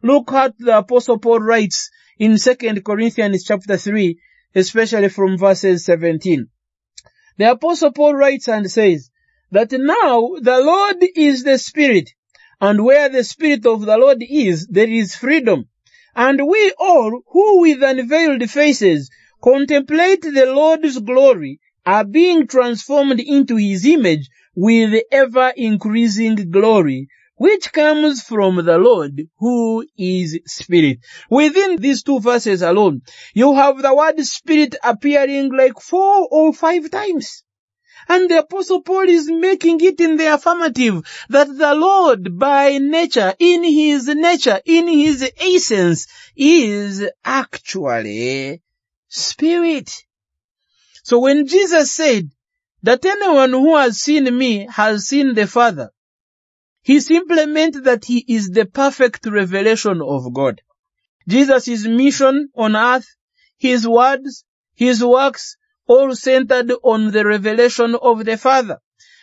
Look 0.01 0.31
at 0.31 0.57
the 0.57 0.77
apostle 0.77 1.19
Paul 1.19 1.41
writes 1.41 1.89
in 2.19 2.37
2 2.37 2.81
Corinthians 2.81 3.43
chapter 3.43 3.77
3, 3.77 4.17
especially 4.55 5.09
from 5.09 5.37
verses 5.37 5.85
17. 5.85 6.47
The 7.37 7.51
apostle 7.51 7.91
Paul 7.91 8.15
writes 8.15 8.47
and 8.47 8.69
says, 8.69 9.09
that 9.53 9.71
now 9.71 10.31
the 10.41 10.59
Lord 10.59 10.97
is 11.15 11.43
the 11.43 11.59
Spirit, 11.59 12.09
and 12.59 12.83
where 12.83 13.09
the 13.09 13.23
Spirit 13.23 13.65
of 13.65 13.85
the 13.85 13.97
Lord 13.97 14.23
is, 14.27 14.67
there 14.67 14.89
is 14.89 15.15
freedom. 15.15 15.69
And 16.15 16.47
we 16.47 16.73
all, 16.79 17.21
who 17.27 17.61
with 17.61 17.83
unveiled 17.83 18.49
faces 18.49 19.11
contemplate 19.43 20.21
the 20.21 20.45
Lord's 20.47 20.97
glory, 20.99 21.59
are 21.85 22.05
being 22.05 22.47
transformed 22.47 23.19
into 23.19 23.57
His 23.57 23.85
image 23.85 24.29
with 24.55 25.03
ever 25.11 25.53
increasing 25.55 26.49
glory, 26.49 27.07
which 27.35 27.71
comes 27.71 28.21
from 28.21 28.63
the 28.63 28.77
Lord 28.77 29.27
who 29.37 29.85
is 29.97 30.39
Spirit. 30.45 30.99
Within 31.29 31.77
these 31.77 32.03
two 32.03 32.19
verses 32.19 32.61
alone, 32.61 33.01
you 33.33 33.53
have 33.55 33.81
the 33.81 33.93
word 33.93 34.19
Spirit 34.25 34.75
appearing 34.83 35.51
like 35.51 35.79
four 35.79 36.27
or 36.29 36.53
five 36.53 36.89
times. 36.91 37.43
And 38.07 38.29
the 38.29 38.39
apostle 38.39 38.81
Paul 38.81 39.07
is 39.07 39.29
making 39.29 39.79
it 39.81 39.99
in 39.99 40.17
the 40.17 40.33
affirmative 40.33 41.03
that 41.29 41.47
the 41.47 41.73
Lord 41.73 42.37
by 42.37 42.77
nature, 42.77 43.33
in 43.39 43.63
his 43.63 44.07
nature, 44.07 44.59
in 44.65 44.87
his 44.87 45.31
essence, 45.39 46.07
is 46.35 47.05
actually 47.23 48.61
spirit. 49.07 50.03
So 51.03 51.19
when 51.19 51.47
Jesus 51.47 51.91
said 51.91 52.29
that 52.83 53.05
anyone 53.05 53.51
who 53.51 53.75
has 53.75 53.99
seen 53.99 54.37
me 54.37 54.67
has 54.69 55.07
seen 55.07 55.33
the 55.33 55.47
Father, 55.47 55.91
he 56.83 56.99
simply 56.99 57.45
meant 57.45 57.83
that 57.85 58.03
he 58.05 58.25
is 58.27 58.49
the 58.49 58.65
perfect 58.65 59.25
revelation 59.25 60.01
of 60.01 60.33
God. 60.33 60.61
Jesus' 61.27 61.85
mission 61.85 62.49
on 62.55 62.75
earth, 62.75 63.07
his 63.57 63.87
words, 63.87 64.43
his 64.75 65.03
works, 65.03 65.55
all 65.87 66.13
centered 66.13 66.71
on 66.83 67.11
the 67.11 67.25
revelation 67.25 67.95
of 67.95 68.25
the 68.25 68.37
Father. 68.37 68.79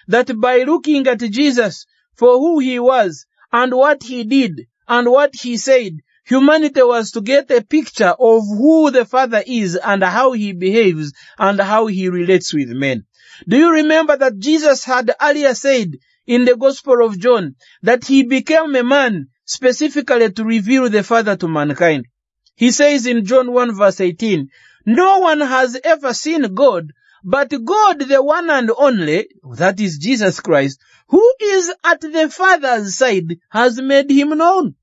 That 0.08 0.40
by 0.40 0.62
looking 0.62 1.06
at 1.06 1.20
Jesus 1.20 1.84
for 2.14 2.38
who 2.38 2.58
he 2.60 2.78
was 2.78 3.26
and 3.52 3.74
what 3.74 4.02
he 4.02 4.24
did 4.24 4.66
and 4.88 5.10
what 5.10 5.34
he 5.34 5.58
said, 5.58 5.98
humanity 6.24 6.82
was 6.82 7.10
to 7.12 7.20
get 7.20 7.50
a 7.50 7.62
picture 7.62 8.14
of 8.18 8.42
who 8.46 8.90
the 8.90 9.04
Father 9.04 9.42
is 9.46 9.76
and 9.76 10.02
how 10.02 10.32
he 10.32 10.52
behaves 10.52 11.12
and 11.38 11.60
how 11.60 11.86
he 11.86 12.08
relates 12.08 12.54
with 12.54 12.70
men. 12.70 13.04
Do 13.46 13.58
you 13.58 13.70
remember 13.70 14.16
that 14.16 14.38
Jesus 14.38 14.84
had 14.84 15.12
earlier 15.20 15.54
said 15.54 15.96
in 16.26 16.44
the 16.44 16.56
Gospel 16.56 17.04
of 17.04 17.18
John 17.18 17.56
that 17.82 18.04
he 18.04 18.22
became 18.24 18.74
a 18.76 18.82
man 18.82 19.28
specifically 19.44 20.30
to 20.32 20.44
reveal 20.44 20.88
the 20.88 21.02
Father 21.02 21.36
to 21.36 21.48
mankind? 21.48 22.06
He 22.54 22.70
says 22.70 23.06
in 23.06 23.24
John 23.24 23.52
1 23.52 23.74
verse 23.76 24.00
18, 24.00 24.48
no 24.86 25.18
one 25.18 25.40
has 25.40 25.78
ever 25.82 26.14
seen 26.14 26.54
God, 26.54 26.92
but 27.22 27.50
God, 27.64 28.00
the 28.00 28.22
one 28.22 28.48
and 28.50 28.70
only, 28.76 29.28
that 29.56 29.78
is 29.78 29.98
Jesus 29.98 30.40
Christ, 30.40 30.80
who 31.08 31.34
is 31.40 31.72
at 31.84 32.00
the 32.00 32.30
Father's 32.30 32.96
side, 32.96 33.38
has 33.50 33.80
made 33.80 34.10
him 34.10 34.30
known. 34.30 34.74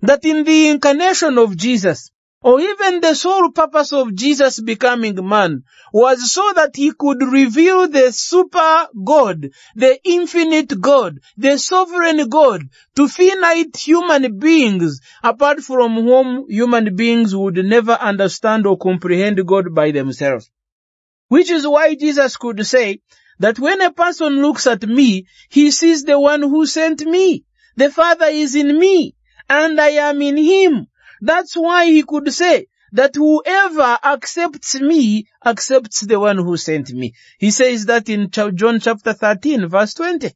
That 0.00 0.24
in 0.24 0.44
the 0.44 0.68
incarnation 0.68 1.38
of 1.38 1.56
Jesus, 1.56 2.10
or 2.48 2.60
even 2.62 3.00
the 3.00 3.14
sole 3.14 3.50
purpose 3.50 3.92
of 3.92 4.14
Jesus 4.14 4.58
becoming 4.58 5.16
man 5.28 5.64
was 5.92 6.32
so 6.32 6.50
that 6.54 6.74
he 6.74 6.92
could 6.92 7.22
reveal 7.22 7.88
the 7.88 8.10
super 8.10 8.86
God, 9.04 9.50
the 9.76 9.98
infinite 10.02 10.80
God, 10.80 11.18
the 11.36 11.58
sovereign 11.58 12.26
God 12.30 12.62
to 12.96 13.06
finite 13.06 13.76
human 13.76 14.38
beings 14.38 14.98
apart 15.22 15.60
from 15.60 15.96
whom 15.96 16.46
human 16.48 16.96
beings 16.96 17.36
would 17.36 17.56
never 17.56 17.92
understand 17.92 18.66
or 18.66 18.78
comprehend 18.78 19.46
God 19.46 19.74
by 19.74 19.90
themselves. 19.90 20.50
Which 21.28 21.50
is 21.50 21.66
why 21.66 21.96
Jesus 21.96 22.38
could 22.38 22.66
say 22.66 23.00
that 23.40 23.58
when 23.58 23.82
a 23.82 23.92
person 23.92 24.40
looks 24.40 24.66
at 24.66 24.88
me, 24.88 25.26
he 25.50 25.70
sees 25.70 26.04
the 26.04 26.18
one 26.18 26.40
who 26.40 26.64
sent 26.64 27.04
me. 27.04 27.44
The 27.76 27.90
Father 27.90 28.28
is 28.28 28.54
in 28.54 28.78
me 28.78 29.14
and 29.50 29.78
I 29.78 29.90
am 30.08 30.22
in 30.22 30.38
him. 30.38 30.86
That's 31.20 31.54
why 31.54 31.86
he 31.86 32.02
could 32.02 32.32
say 32.32 32.66
that 32.92 33.14
whoever 33.14 33.98
accepts 34.02 34.80
me 34.80 35.28
accepts 35.44 36.00
the 36.00 36.18
one 36.18 36.38
who 36.38 36.56
sent 36.56 36.90
me. 36.90 37.14
He 37.38 37.50
says 37.50 37.86
that 37.86 38.08
in 38.08 38.30
John 38.30 38.80
chapter 38.80 39.12
13 39.12 39.68
verse 39.68 39.94
20. 39.94 40.32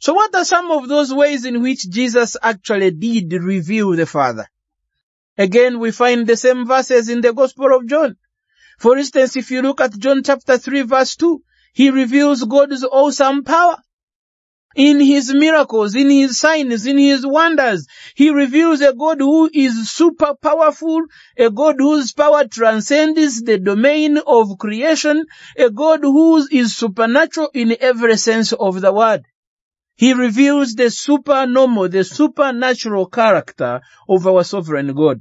So 0.00 0.14
what 0.14 0.34
are 0.34 0.44
some 0.44 0.70
of 0.70 0.88
those 0.88 1.14
ways 1.14 1.44
in 1.44 1.62
which 1.62 1.88
Jesus 1.88 2.36
actually 2.42 2.90
did 2.90 3.32
reveal 3.32 3.92
the 3.92 4.06
Father? 4.06 4.48
Again, 5.38 5.78
we 5.78 5.92
find 5.92 6.26
the 6.26 6.36
same 6.36 6.66
verses 6.66 7.08
in 7.08 7.20
the 7.20 7.32
Gospel 7.32 7.74
of 7.74 7.86
John. 7.86 8.16
For 8.78 8.98
instance, 8.98 9.36
if 9.36 9.50
you 9.50 9.62
look 9.62 9.80
at 9.80 9.96
John 9.96 10.22
chapter 10.24 10.58
3 10.58 10.82
verse 10.82 11.16
2, 11.16 11.42
he 11.72 11.90
reveals 11.90 12.42
God's 12.44 12.84
awesome 12.84 13.44
power 13.44 13.78
in 14.74 15.00
his 15.00 15.32
miracles, 15.32 15.94
in 15.94 16.10
his 16.10 16.38
signs, 16.38 16.86
in 16.86 16.98
his 16.98 17.26
wonders. 17.26 17.86
He 18.14 18.30
reveals 18.30 18.80
a 18.80 18.92
God 18.92 19.20
who 19.20 19.50
is 19.52 19.90
super 19.90 20.34
powerful, 20.34 21.02
a 21.36 21.50
God 21.50 21.76
whose 21.78 22.12
power 22.12 22.46
transcends 22.46 23.42
the 23.42 23.58
domain 23.58 24.18
of 24.18 24.58
creation, 24.58 25.26
a 25.56 25.70
God 25.70 26.00
who 26.02 26.46
is 26.50 26.76
supernatural 26.76 27.50
in 27.54 27.76
every 27.80 28.16
sense 28.16 28.52
of 28.52 28.80
the 28.80 28.92
word. 28.92 29.22
He 29.96 30.14
reveals 30.14 30.74
the 30.74 30.90
supernormal, 30.90 31.88
the 31.88 32.04
supernatural 32.04 33.06
character 33.06 33.80
of 34.08 34.26
our 34.26 34.42
sovereign 34.42 34.94
God. 34.94 35.20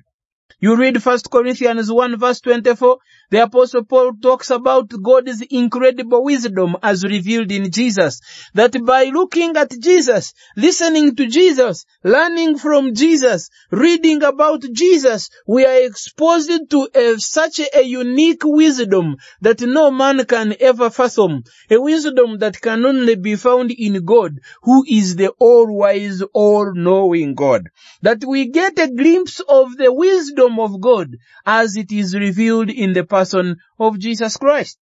You 0.60 0.76
read 0.76 1.04
1 1.04 1.20
Corinthians 1.32 1.92
1 1.92 2.20
verse 2.20 2.42
24, 2.42 2.98
the 3.32 3.44
apostle 3.44 3.86
Paul 3.86 4.12
talks 4.22 4.50
about 4.50 4.92
God's 5.02 5.42
incredible 5.50 6.24
wisdom 6.24 6.76
as 6.84 7.04
revealed 7.04 7.52
in 7.52 7.72
Jesus. 7.72 8.20
That 8.54 8.76
by 8.86 9.06
looking 9.06 9.56
at 9.56 9.72
Jesus, 9.80 10.34
listening 10.58 11.16
to 11.16 11.28
Jesus, 11.28 11.86
learning 12.04 12.58
from 12.58 12.94
Jesus, 12.94 13.50
reading 13.72 14.22
about 14.24 14.64
Jesus, 14.74 15.30
we 15.48 15.66
are 15.66 15.86
exposed 15.86 16.70
to 16.72 16.90
a, 16.94 17.18
such 17.20 17.60
a 17.60 17.84
unique 17.84 18.44
wisdom 18.44 19.16
that 19.40 19.62
no 19.62 19.92
man 19.92 20.26
can 20.26 20.56
ever 20.60 20.90
fathom. 20.90 21.44
A 21.70 21.80
wisdom 21.80 22.40
that 22.40 22.60
can 22.60 22.86
only 22.86 23.16
be 23.16 23.38
found 23.38 23.72
in 23.72 24.04
God, 24.04 24.40
who 24.64 24.84
is 24.88 25.16
the 25.16 25.30
all-wise, 25.40 26.22
all-knowing 26.34 27.36
God. 27.36 27.70
That 28.02 28.24
we 28.26 28.50
get 28.50 28.78
a 28.78 28.90
glimpse 28.90 29.40
of 29.40 29.78
the 29.78 29.94
wisdom 29.94 30.41
of 30.60 30.80
God 30.82 31.16
as 31.46 31.76
it 31.76 31.92
is 31.92 32.16
revealed 32.16 32.70
in 32.70 32.94
the 32.94 33.04
person 33.04 33.58
of 33.80 34.00
Jesus 34.00 34.38
Christ. 34.38 34.78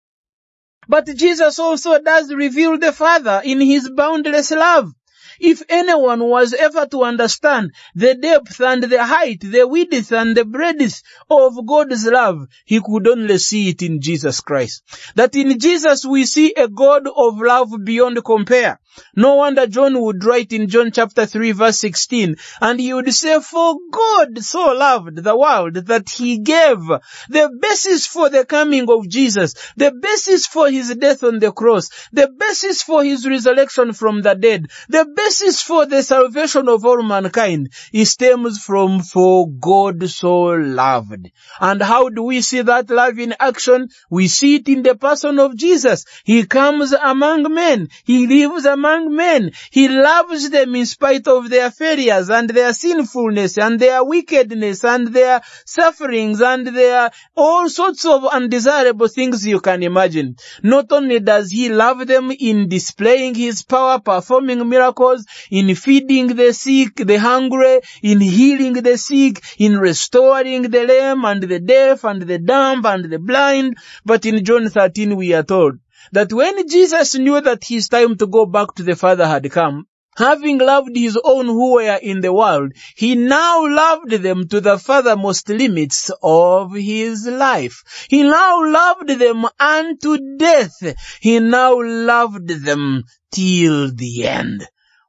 But 0.88 1.06
Jesus 1.06 1.58
also 1.58 2.00
does 2.00 2.32
reveal 2.32 2.78
the 2.78 2.92
Father 2.92 3.42
in 3.44 3.60
his 3.60 3.90
boundless 3.90 4.50
love. 4.50 4.92
If 5.40 5.62
anyone 5.68 6.24
was 6.24 6.52
ever 6.52 6.86
to 6.86 7.04
understand 7.04 7.72
the 7.94 8.14
depth 8.14 8.60
and 8.60 8.82
the 8.82 9.04
height, 9.04 9.40
the 9.40 9.66
width 9.66 10.12
and 10.12 10.36
the 10.36 10.44
breadth 10.44 11.02
of 11.30 11.66
God's 11.66 12.06
love, 12.06 12.48
he 12.64 12.80
could 12.80 13.06
only 13.06 13.38
see 13.38 13.68
it 13.68 13.82
in 13.82 14.00
Jesus 14.00 14.40
Christ. 14.40 14.82
That 15.14 15.36
in 15.36 15.58
Jesus 15.58 16.04
we 16.04 16.24
see 16.24 16.52
a 16.54 16.68
God 16.68 17.06
of 17.06 17.38
love 17.40 17.72
beyond 17.84 18.24
compare. 18.24 18.80
No 19.14 19.36
wonder 19.36 19.66
John 19.68 20.00
would 20.00 20.24
write 20.24 20.52
in 20.52 20.68
John 20.68 20.90
chapter 20.90 21.24
3 21.24 21.52
verse 21.52 21.78
16, 21.78 22.36
and 22.60 22.80
he 22.80 22.92
would 22.92 23.12
say, 23.14 23.40
for 23.40 23.76
God 23.92 24.42
so 24.42 24.72
loved 24.72 25.22
the 25.22 25.36
world 25.36 25.74
that 25.74 26.08
he 26.08 26.38
gave 26.38 26.80
the 27.28 27.56
basis 27.60 28.06
for 28.06 28.28
the 28.28 28.44
coming 28.44 28.90
of 28.90 29.08
Jesus, 29.08 29.54
the 29.76 29.92
basis 29.92 30.46
for 30.46 30.68
his 30.68 30.92
death 30.96 31.22
on 31.22 31.38
the 31.38 31.52
cross, 31.52 31.90
the 32.12 32.28
basis 32.28 32.82
for 32.82 33.04
his 33.04 33.24
resurrection 33.24 33.92
from 33.92 34.22
the 34.22 34.34
dead, 34.34 34.66
the 34.88 35.04
basis 35.04 35.27
for 35.28 35.84
the 35.84 36.02
salvation 36.02 36.68
of 36.70 36.86
all 36.86 37.02
mankind. 37.02 37.70
It 37.92 38.06
stems 38.06 38.64
from 38.64 39.00
for 39.00 39.46
God 39.48 40.08
so 40.08 40.44
loved. 40.44 41.30
And 41.60 41.82
how 41.82 42.08
do 42.08 42.22
we 42.22 42.40
see 42.40 42.62
that 42.62 42.88
love 42.88 43.18
in 43.18 43.34
action? 43.38 43.90
We 44.08 44.28
see 44.28 44.56
it 44.56 44.68
in 44.68 44.82
the 44.82 44.94
person 44.94 45.38
of 45.38 45.54
Jesus. 45.54 46.06
He 46.24 46.46
comes 46.46 46.92
among 46.92 47.52
men. 47.52 47.88
He 48.04 48.26
lives 48.26 48.64
among 48.64 49.14
men. 49.14 49.52
He 49.70 49.88
loves 49.88 50.48
them 50.48 50.74
in 50.74 50.86
spite 50.86 51.28
of 51.28 51.50
their 51.50 51.70
failures 51.70 52.30
and 52.30 52.48
their 52.48 52.72
sinfulness 52.72 53.58
and 53.58 53.78
their 53.78 54.02
wickedness 54.04 54.82
and 54.82 55.08
their 55.08 55.42
sufferings 55.66 56.40
and 56.40 56.66
their 56.66 57.10
all 57.36 57.68
sorts 57.68 58.06
of 58.06 58.24
undesirable 58.24 59.08
things 59.08 59.46
you 59.46 59.60
can 59.60 59.82
imagine. 59.82 60.36
Not 60.62 60.90
only 60.90 61.20
does 61.20 61.50
he 61.50 61.68
love 61.68 62.06
them 62.06 62.30
in 62.30 62.68
displaying 62.68 63.34
his 63.34 63.62
power, 63.62 64.00
performing 64.00 64.66
miracles, 64.68 65.17
in 65.50 65.74
feeding 65.74 66.28
the 66.28 66.52
sick, 66.52 66.96
the 66.96 67.16
hungry, 67.16 67.80
in 68.02 68.20
healing 68.20 68.74
the 68.74 68.96
sick, 68.98 69.42
in 69.58 69.78
restoring 69.78 70.62
the 70.62 70.84
lame 70.84 71.24
and 71.24 71.42
the 71.42 71.60
deaf 71.60 72.04
and 72.04 72.22
the 72.22 72.38
dumb 72.38 72.84
and 72.86 73.04
the 73.10 73.18
blind, 73.18 73.76
but 74.04 74.24
in 74.26 74.44
John 74.44 74.68
13 74.68 75.16
we 75.16 75.32
are 75.34 75.42
told 75.42 75.78
that 76.12 76.32
when 76.32 76.68
Jesus 76.68 77.14
knew 77.16 77.40
that 77.40 77.64
his 77.64 77.88
time 77.88 78.16
to 78.16 78.26
go 78.26 78.46
back 78.46 78.74
to 78.74 78.82
the 78.82 78.96
Father 78.96 79.26
had 79.26 79.50
come, 79.50 79.86
having 80.16 80.58
loved 80.58 80.96
his 80.96 81.18
own 81.22 81.46
who 81.46 81.74
were 81.74 81.98
in 82.02 82.20
the 82.20 82.32
world, 82.32 82.72
he 82.96 83.14
now 83.14 83.66
loved 83.66 84.10
them 84.10 84.48
to 84.48 84.60
the 84.60 84.78
furthermost 84.78 85.48
limits 85.48 86.10
of 86.22 86.74
his 86.74 87.26
life. 87.26 88.06
He 88.10 88.22
now 88.22 88.64
loved 88.64 89.08
them 89.08 89.46
unto 89.60 90.36
death. 90.36 90.76
He 91.20 91.38
now 91.38 91.80
loved 91.80 92.48
them 92.48 93.04
till 93.30 93.94
the 93.94 94.26
end. 94.26 94.66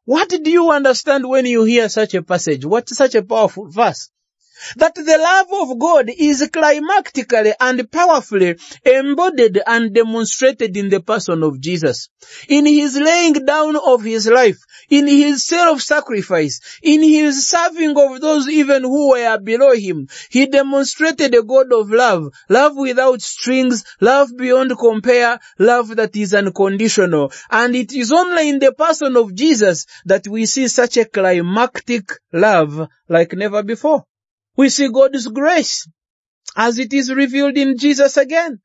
What 0.10 0.30
do 0.30 0.50
you 0.50 0.72
understand 0.72 1.30
when 1.30 1.46
you 1.46 1.66
hear 1.66 1.88
such 1.88 2.16
a 2.16 2.24
passage? 2.24 2.66
What 2.66 2.90
such 2.90 3.14
a 3.14 3.22
powerful 3.22 3.70
verse? 3.70 4.10
That 4.78 4.96
the 4.96 5.18
love 5.18 5.70
of 5.70 5.80
God 5.80 6.10
is 6.10 6.42
climactically 6.52 7.54
and 7.60 7.92
powerfully 7.92 8.58
embodied 8.86 9.60
and 9.66 9.94
demonstrated 9.94 10.76
in 10.76 10.90
the 10.90 11.02
person 11.02 11.44
of 11.44 11.60
Jesus. 11.60 12.10
In 12.48 12.66
his 12.66 12.98
laying 12.98 13.34
down 13.46 13.76
of 13.76 14.04
his 14.04 14.28
life, 14.28 14.58
in 14.90 15.08
his 15.08 15.46
self-sacrifice, 15.46 16.60
in 16.82 17.04
his 17.04 17.48
serving 17.48 17.98
of 17.98 18.22
those 18.22 18.48
even 18.48 18.84
who 18.84 19.12
were 19.12 19.40
below 19.40 19.74
him, 19.74 20.08
he 20.30 20.46
demonstrated 20.48 21.34
a 21.36 21.44
God 21.44 21.72
of 21.74 21.90
love, 21.90 22.32
love 22.50 22.76
without 22.76 23.22
strings, 23.22 23.84
love 24.02 24.30
beyond 24.36 24.78
compare, 24.78 25.40
love 25.58 25.96
that 25.96 26.16
is 26.16 26.34
unconditional. 26.34 27.32
And 27.50 27.76
it 27.76 27.94
is 27.94 28.12
only 28.12 28.50
in 28.50 28.60
the 28.60 28.74
person 28.74 29.16
of 29.18 29.34
Jesus 29.34 29.86
that 30.06 30.28
we 30.28 30.46
see 30.46 30.68
such 30.68 30.98
a 30.98 31.06
climactic 31.06 32.12
love 32.34 32.88
like 33.08 33.34
never 33.34 33.64
before. 33.64 34.04
We 34.58 34.70
see 34.70 34.90
God's 34.90 35.28
grace 35.28 35.88
as 36.56 36.80
it 36.80 36.94
is 36.94 37.14
revealed 37.14 37.58
in 37.58 37.78
Jesus 37.78 38.18
again. 38.18 38.60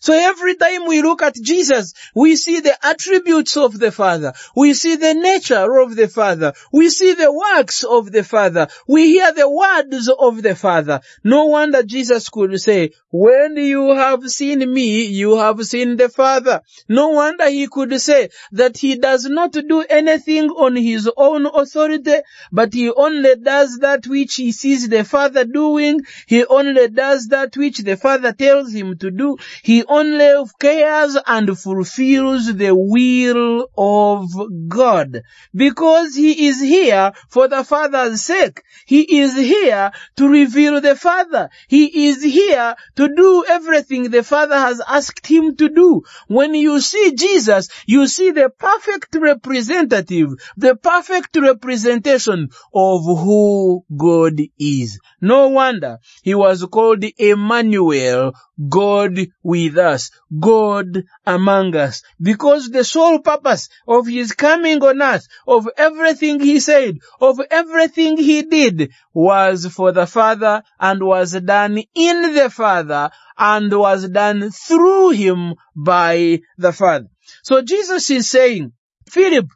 So 0.00 0.14
every 0.14 0.54
time 0.54 0.86
we 0.86 1.02
look 1.02 1.20
at 1.22 1.34
Jesus, 1.34 1.92
we 2.14 2.36
see 2.36 2.60
the 2.60 2.74
attributes 2.84 3.58
of 3.58 3.78
the 3.78 3.92
Father. 3.92 4.32
We 4.56 4.72
see 4.72 4.96
the 4.96 5.12
nature 5.12 5.78
of 5.78 5.94
the 5.94 6.08
Father. 6.08 6.54
We 6.72 6.88
see 6.88 7.12
the 7.12 7.30
works 7.30 7.84
of 7.84 8.10
the 8.10 8.24
Father. 8.24 8.68
We 8.88 9.08
hear 9.10 9.32
the 9.32 9.48
words 9.48 10.08
of 10.08 10.42
the 10.42 10.54
Father. 10.56 11.02
No 11.22 11.46
wonder 11.46 11.82
Jesus 11.82 12.30
could 12.30 12.58
say, 12.58 12.92
when 13.12 13.56
you 13.58 13.94
have 13.94 14.22
seen 14.30 14.72
me, 14.72 15.04
you 15.04 15.36
have 15.36 15.62
seen 15.66 15.96
the 15.96 16.08
Father. 16.08 16.62
No 16.88 17.08
wonder 17.08 17.50
he 17.50 17.66
could 17.66 18.00
say 18.00 18.30
that 18.52 18.78
he 18.78 18.96
does 18.96 19.26
not 19.26 19.52
do 19.52 19.82
anything 19.82 20.48
on 20.48 20.76
his 20.76 21.10
own 21.14 21.44
authority, 21.44 22.20
but 22.50 22.72
he 22.72 22.90
only 22.90 23.36
does 23.36 23.78
that 23.80 24.06
which 24.06 24.36
he 24.36 24.52
sees 24.52 24.88
the 24.88 25.04
Father 25.04 25.44
doing. 25.44 26.00
He 26.26 26.46
only 26.46 26.88
does 26.88 27.28
that 27.28 27.54
which 27.56 27.78
the 27.78 27.96
Father 27.96 28.32
tells 28.32 28.72
him 28.72 28.96
to 28.98 29.10
do. 29.10 29.36
He 29.62 29.84
only 29.90 30.48
cares 30.60 31.18
and 31.26 31.58
fulfills 31.58 32.54
the 32.54 32.72
will 32.72 33.66
of 33.76 34.30
God 34.68 35.22
because 35.52 36.14
he 36.14 36.46
is 36.46 36.60
here 36.60 37.12
for 37.28 37.48
the 37.48 37.64
Father's 37.64 38.22
sake. 38.22 38.62
He 38.86 39.20
is 39.20 39.36
here 39.36 39.90
to 40.16 40.28
reveal 40.28 40.80
the 40.80 40.94
Father. 40.94 41.50
He 41.68 42.08
is 42.08 42.22
here 42.22 42.76
to 42.96 43.08
do 43.14 43.44
everything 43.48 44.10
the 44.10 44.22
Father 44.22 44.56
has 44.56 44.80
asked 44.86 45.26
him 45.26 45.56
to 45.56 45.68
do. 45.68 46.02
When 46.28 46.54
you 46.54 46.80
see 46.80 47.14
Jesus, 47.16 47.68
you 47.84 48.06
see 48.06 48.30
the 48.30 48.48
perfect 48.48 49.16
representative, 49.16 50.30
the 50.56 50.76
perfect 50.76 51.36
representation 51.36 52.50
of 52.72 53.04
who 53.04 53.84
God 53.96 54.40
is. 54.58 55.00
No 55.20 55.48
wonder 55.48 55.98
he 56.22 56.36
was 56.36 56.64
called 56.66 57.04
Emmanuel, 57.18 58.34
God 58.68 59.18
with 59.42 59.79
us, 59.80 60.10
God 60.38 61.04
among 61.26 61.74
us, 61.74 62.02
because 62.20 62.70
the 62.70 62.84
sole 62.84 63.18
purpose 63.18 63.68
of 63.88 64.06
his 64.06 64.32
coming 64.32 64.82
on 64.82 65.02
earth, 65.02 65.26
of 65.46 65.68
everything 65.76 66.38
he 66.40 66.60
said, 66.60 66.98
of 67.20 67.40
everything 67.50 68.16
he 68.16 68.42
did, 68.42 68.92
was 69.12 69.66
for 69.66 69.92
the 69.92 70.06
Father 70.06 70.62
and 70.78 71.02
was 71.02 71.32
done 71.32 71.82
in 71.94 72.34
the 72.34 72.50
Father 72.50 73.10
and 73.36 73.72
was 73.72 74.08
done 74.08 74.50
through 74.50 75.10
him 75.10 75.54
by 75.74 76.40
the 76.58 76.72
Father. 76.72 77.08
So 77.42 77.62
Jesus 77.62 78.10
is 78.10 78.28
saying, 78.30 78.72
Philip, 79.08 79.46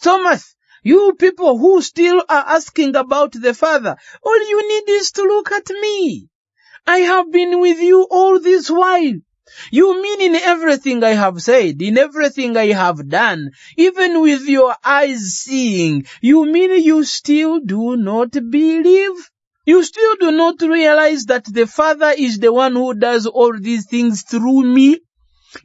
Thomas, 0.00 0.56
you 0.82 1.14
people 1.18 1.58
who 1.58 1.80
still 1.82 2.22
are 2.28 2.44
asking 2.46 2.96
about 2.96 3.32
the 3.32 3.54
Father, 3.54 3.96
all 4.22 4.48
you 4.48 4.68
need 4.68 4.92
is 4.92 5.12
to 5.12 5.22
look 5.22 5.50
at 5.52 5.68
me. 5.70 6.28
I 6.86 6.98
have 6.98 7.32
been 7.32 7.60
with 7.60 7.78
you 7.78 8.06
all 8.10 8.38
this 8.38 8.70
while. 8.70 9.14
You 9.70 10.02
mean 10.02 10.20
in 10.22 10.36
everything 10.36 11.04
I 11.04 11.10
have 11.10 11.42
said, 11.42 11.82
in 11.82 11.98
everything 11.98 12.56
I 12.56 12.72
have 12.72 13.08
done, 13.08 13.50
even 13.76 14.20
with 14.22 14.48
your 14.48 14.74
eyes 14.82 15.20
seeing, 15.34 16.06
you 16.20 16.46
mean 16.46 16.82
you 16.82 17.04
still 17.04 17.60
do 17.60 17.96
not 17.96 18.30
believe? 18.32 19.30
You 19.66 19.82
still 19.82 20.16
do 20.16 20.32
not 20.32 20.60
realize 20.62 21.26
that 21.26 21.44
the 21.44 21.66
Father 21.66 22.12
is 22.16 22.38
the 22.38 22.52
one 22.52 22.74
who 22.74 22.94
does 22.94 23.26
all 23.26 23.58
these 23.58 23.86
things 23.86 24.22
through 24.22 24.62
me? 24.62 25.00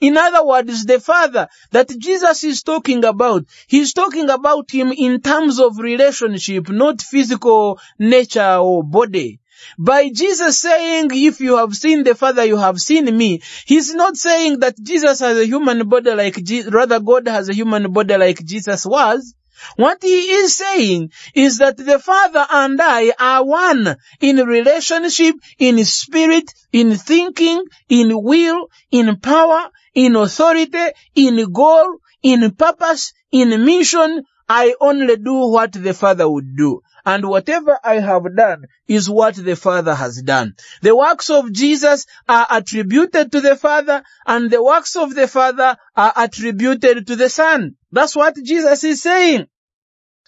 In 0.01 0.17
other 0.17 0.45
words, 0.45 0.85
the 0.85 0.99
Father 0.99 1.47
that 1.71 1.89
Jesus 1.97 2.43
is 2.43 2.63
talking 2.63 3.03
about, 3.05 3.45
he's 3.67 3.93
talking 3.93 4.29
about 4.29 4.69
him 4.71 4.91
in 4.91 5.19
terms 5.21 5.59
of 5.59 5.79
relationship, 5.79 6.69
not 6.69 7.01
physical 7.01 7.79
nature 7.97 8.57
or 8.57 8.83
body. 8.83 9.39
By 9.77 10.09
Jesus 10.09 10.59
saying, 10.59 11.09
if 11.13 11.39
you 11.39 11.57
have 11.57 11.73
seen 11.75 12.03
the 12.03 12.15
Father, 12.15 12.45
you 12.45 12.57
have 12.57 12.79
seen 12.79 13.05
me, 13.15 13.41
he's 13.65 13.93
not 13.93 14.17
saying 14.17 14.59
that 14.59 14.75
Jesus 14.81 15.19
has 15.19 15.37
a 15.37 15.45
human 15.45 15.87
body 15.87 16.13
like, 16.13 16.37
rather 16.69 16.99
God 16.99 17.27
has 17.27 17.49
a 17.49 17.53
human 17.53 17.91
body 17.91 18.17
like 18.17 18.43
Jesus 18.43 18.85
was. 18.85 19.35
What 19.75 20.01
he 20.01 20.31
is 20.31 20.55
saying 20.55 21.11
is 21.33 21.57
that 21.57 21.77
the 21.77 21.99
Father 21.99 22.45
and 22.49 22.79
I 22.81 23.11
are 23.19 23.45
one 23.45 23.97
in 24.21 24.37
relationship, 24.37 25.35
in 25.57 25.83
spirit, 25.83 26.53
in 26.71 26.95
thinking, 26.95 27.63
in 27.89 28.11
will, 28.23 28.69
in 28.91 29.19
power, 29.19 29.69
in 29.93 30.15
authority, 30.15 30.91
in 31.15 31.51
goal, 31.51 31.97
in 32.23 32.51
purpose, 32.51 33.13
in 33.31 33.65
mission. 33.65 34.23
I 34.47 34.75
only 34.79 35.17
do 35.17 35.49
what 35.49 35.73
the 35.73 35.93
Father 35.93 36.29
would 36.29 36.55
do. 36.55 36.81
And 37.05 37.27
whatever 37.27 37.77
I 37.83 37.99
have 37.99 38.35
done 38.35 38.65
is 38.87 39.09
what 39.09 39.35
the 39.35 39.55
Father 39.55 39.95
has 39.95 40.21
done. 40.21 40.55
The 40.81 40.95
works 40.95 41.29
of 41.29 41.51
Jesus 41.51 42.05
are 42.27 42.47
attributed 42.49 43.31
to 43.31 43.41
the 43.41 43.55
Father 43.55 44.03
and 44.25 44.49
the 44.49 44.63
works 44.63 44.95
of 44.95 45.15
the 45.15 45.27
Father 45.27 45.77
are 45.95 46.13
attributed 46.15 47.07
to 47.07 47.15
the 47.15 47.29
Son. 47.29 47.75
That's 47.91 48.15
what 48.15 48.35
Jesus 48.35 48.83
is 48.83 49.01
saying. 49.01 49.47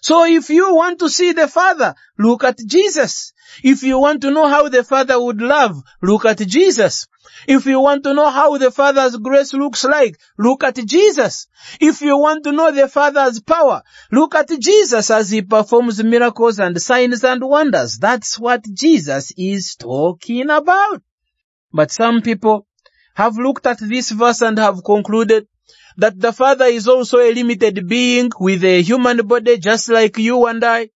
So 0.02 0.24
if 0.24 0.50
you 0.50 0.74
want 0.74 0.98
to 0.98 1.08
see 1.08 1.30
the 1.32 1.46
Father, 1.46 1.94
look 2.18 2.42
at 2.42 2.58
Jesus. 2.58 3.32
If 3.62 3.84
you 3.84 4.00
want 4.00 4.22
to 4.22 4.32
know 4.32 4.48
how 4.48 4.68
the 4.68 4.82
Father 4.82 5.22
would 5.22 5.40
love, 5.40 5.80
look 6.02 6.24
at 6.24 6.38
Jesus. 6.38 7.06
If 7.46 7.66
you 7.66 7.78
want 7.78 8.02
to 8.02 8.12
know 8.12 8.28
how 8.28 8.58
the 8.58 8.72
Father's 8.72 9.16
grace 9.16 9.54
looks 9.54 9.84
like, 9.84 10.18
look 10.36 10.64
at 10.64 10.74
Jesus. 10.74 11.46
If 11.80 12.00
you 12.00 12.18
want 12.18 12.42
to 12.44 12.52
know 12.52 12.72
the 12.72 12.88
Father's 12.88 13.38
power, 13.40 13.82
look 14.10 14.34
at 14.34 14.50
Jesus 14.58 15.08
as 15.12 15.30
he 15.30 15.42
performs 15.42 16.02
miracles 16.02 16.58
and 16.58 16.82
signs 16.82 17.22
and 17.22 17.40
wonders. 17.40 17.98
That's 17.98 18.40
what 18.40 18.64
Jesus 18.74 19.32
is 19.36 19.76
talking 19.76 20.50
about. 20.50 21.00
But 21.72 21.92
some 21.92 22.22
people 22.22 22.66
have 23.14 23.36
looked 23.38 23.68
at 23.68 23.78
this 23.78 24.10
verse 24.10 24.42
and 24.42 24.58
have 24.58 24.82
concluded 24.82 25.46
that 25.96 26.18
the 26.18 26.32
Father 26.32 26.66
is 26.66 26.88
also 26.88 27.18
a 27.18 27.32
limited 27.32 27.88
being 27.88 28.30
with 28.38 28.64
a 28.64 28.82
human 28.82 29.26
body 29.26 29.58
just 29.58 29.88
like 29.88 30.18
you 30.18 30.46
and 30.46 30.64
I. 30.64 30.90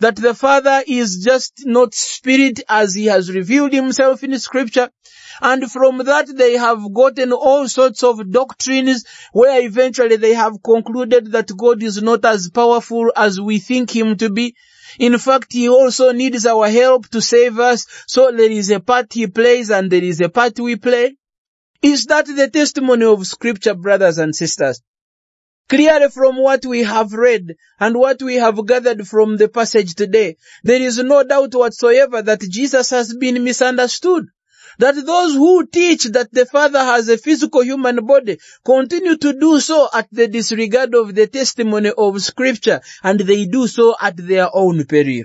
That 0.00 0.16
the 0.16 0.34
Father 0.34 0.82
is 0.86 1.22
just 1.24 1.62
not 1.64 1.94
spirit 1.94 2.60
as 2.68 2.94
he 2.94 3.06
has 3.06 3.32
revealed 3.32 3.72
himself 3.72 4.24
in 4.24 4.38
scripture. 4.38 4.90
And 5.40 5.70
from 5.70 5.98
that 5.98 6.26
they 6.34 6.54
have 6.54 6.92
gotten 6.92 7.32
all 7.32 7.68
sorts 7.68 8.02
of 8.02 8.30
doctrines 8.30 9.04
where 9.32 9.64
eventually 9.64 10.16
they 10.16 10.34
have 10.34 10.62
concluded 10.62 11.32
that 11.32 11.56
God 11.56 11.82
is 11.82 12.02
not 12.02 12.24
as 12.24 12.50
powerful 12.50 13.12
as 13.16 13.40
we 13.40 13.58
think 13.58 13.94
him 13.94 14.16
to 14.18 14.30
be. 14.30 14.54
In 14.98 15.16
fact, 15.18 15.52
he 15.52 15.68
also 15.68 16.12
needs 16.12 16.44
our 16.44 16.68
help 16.68 17.08
to 17.10 17.22
save 17.22 17.58
us. 17.58 17.86
So 18.06 18.30
there 18.30 18.50
is 18.50 18.70
a 18.70 18.80
part 18.80 19.12
he 19.12 19.26
plays 19.26 19.70
and 19.70 19.90
there 19.90 20.04
is 20.04 20.20
a 20.20 20.28
part 20.28 20.58
we 20.60 20.76
play. 20.76 21.16
Is 21.82 22.04
that 22.04 22.26
the 22.26 22.48
testimony 22.48 23.04
of 23.06 23.26
scripture, 23.26 23.74
brothers 23.74 24.18
and 24.18 24.36
sisters? 24.36 24.80
Clearly 25.68 26.10
from 26.10 26.36
what 26.36 26.64
we 26.64 26.84
have 26.84 27.12
read 27.12 27.56
and 27.80 27.96
what 27.96 28.22
we 28.22 28.36
have 28.36 28.64
gathered 28.66 29.08
from 29.08 29.36
the 29.36 29.48
passage 29.48 29.96
today, 29.96 30.36
there 30.62 30.80
is 30.80 30.98
no 30.98 31.24
doubt 31.24 31.54
whatsoever 31.54 32.22
that 32.22 32.40
Jesus 32.40 32.90
has 32.90 33.16
been 33.16 33.42
misunderstood. 33.42 34.26
That 34.78 34.94
those 34.94 35.34
who 35.34 35.66
teach 35.66 36.04
that 36.04 36.32
the 36.32 36.46
Father 36.46 36.78
has 36.78 37.08
a 37.08 37.18
physical 37.18 37.64
human 37.64 38.06
body 38.06 38.38
continue 38.64 39.16
to 39.16 39.32
do 39.32 39.58
so 39.58 39.88
at 39.92 40.06
the 40.12 40.28
disregard 40.28 40.94
of 40.94 41.14
the 41.16 41.26
testimony 41.26 41.90
of 41.90 42.22
scripture 42.22 42.80
and 43.02 43.18
they 43.18 43.46
do 43.46 43.66
so 43.66 43.96
at 44.00 44.16
their 44.16 44.48
own 44.54 44.84
peril. 44.84 45.24